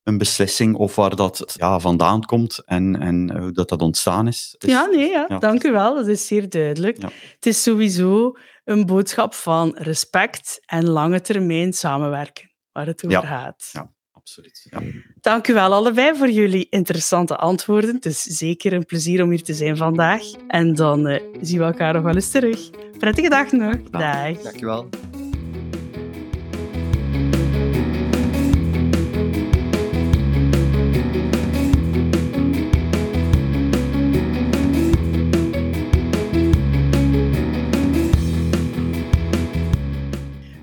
een 0.04 0.18
beslissing 0.18 0.76
of 0.76 0.96
waar 0.96 1.16
dat 1.16 1.54
ja, 1.56 1.80
vandaan 1.80 2.24
komt 2.24 2.64
en, 2.66 3.00
en 3.02 3.40
hoe 3.40 3.52
dat, 3.52 3.70
dat 3.70 3.82
ontstaan 3.82 4.28
is. 4.28 4.56
Dus, 4.58 4.72
ja, 4.72 4.86
nee, 4.86 5.10
ja. 5.10 5.26
ja. 5.28 5.40
dank 5.40 5.64
u 5.64 5.72
wel. 5.72 5.96
Dat 5.96 6.08
is 6.08 6.28
zeer 6.28 6.50
duidelijk. 6.50 7.02
Ja. 7.02 7.10
Het 7.36 7.46
is 7.46 7.64
sowieso 7.64 8.36
een 8.70 8.86
boodschap 8.86 9.34
van 9.34 9.76
respect 9.78 10.60
en 10.66 10.90
lange 10.90 11.22
termijn 11.22 11.74
samenwerken, 11.74 12.52
waar 12.72 12.86
het 12.86 13.06
over 13.06 13.18
Ja. 13.22 13.26
gaat. 13.28 13.70
Ja. 13.72 13.92
absoluut. 14.12 14.68
Ja. 14.70 14.82
Dank 15.22 15.48
u 15.48 15.54
wel 15.54 15.74
allebei 15.74 16.16
voor 16.16 16.30
jullie 16.30 16.68
interessante 16.70 17.36
antwoorden. 17.36 17.96
Het 17.96 18.06
is 18.06 18.22
zeker 18.22 18.74
een 18.74 18.86
plezier 18.86 19.24
om 19.24 19.30
hier 19.30 19.44
te 19.44 19.54
zijn 19.54 19.78
vandaag. 19.78 20.22
En 20.48 20.74
dan 20.76 21.08
eh, 21.08 21.24
zien 21.42 21.58
we 21.58 21.64
elkaar 21.64 21.94
nog 21.94 22.04
wel 22.04 22.16
eens 22.16 22.32
terug. 22.32 22.70
Prettige 22.98 23.30
dag 23.30 23.52
nog. 23.52 23.76
Dag. 23.90 24.42
Dankjewel. 24.42 24.90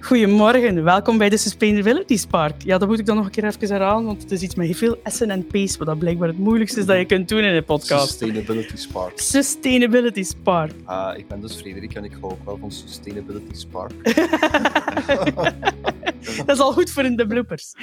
Goedemorgen, 0.07 0.85
welkom 0.85 1.19
bij 1.19 1.29
de 1.29 1.37
Sustainability 1.37 2.17
Spark. 2.17 2.63
Ja, 2.63 2.79
dat 2.79 2.89
moet 2.89 2.99
ik 2.99 3.07
dan 3.07 3.17
nog 3.17 3.25
een 3.25 3.31
keer 3.31 3.45
even 3.45 3.69
herhalen, 3.69 4.05
want 4.05 4.23
het 4.23 4.31
is 4.31 4.43
iets 4.43 4.55
met 4.55 4.67
heel 4.67 4.75
veel 4.75 5.01
S'en 5.05 5.31
en 5.31 5.47
P's, 5.47 5.77
wat 5.77 5.87
dat 5.87 5.99
blijkbaar 5.99 6.29
het 6.29 6.39
moeilijkste 6.39 6.81
is 6.81 6.87
dat 6.87 6.97
je 6.97 7.05
kunt 7.05 7.29
doen 7.29 7.43
in 7.43 7.55
een 7.55 7.65
podcast. 7.65 8.09
Sustainability 8.09 8.77
Spark. 8.77 9.21
Sustainability 9.21 10.23
Spark. 10.23 10.73
Ah, 10.85 11.19
ik 11.19 11.29
ben 11.29 11.41
dus 11.41 11.55
Frederik 11.55 11.95
en 11.95 12.05
ik 12.05 12.13
hou 12.21 12.33
ook 12.33 12.45
wel 12.45 12.59
van 12.61 12.73
Sustainability 12.73 13.55
Spark. 13.55 13.93
dat 16.47 16.57
is 16.57 16.59
al 16.59 16.73
goed 16.73 16.91
voor 16.91 17.05
in 17.05 17.17
de 17.17 17.27
bloopers. 17.27 17.73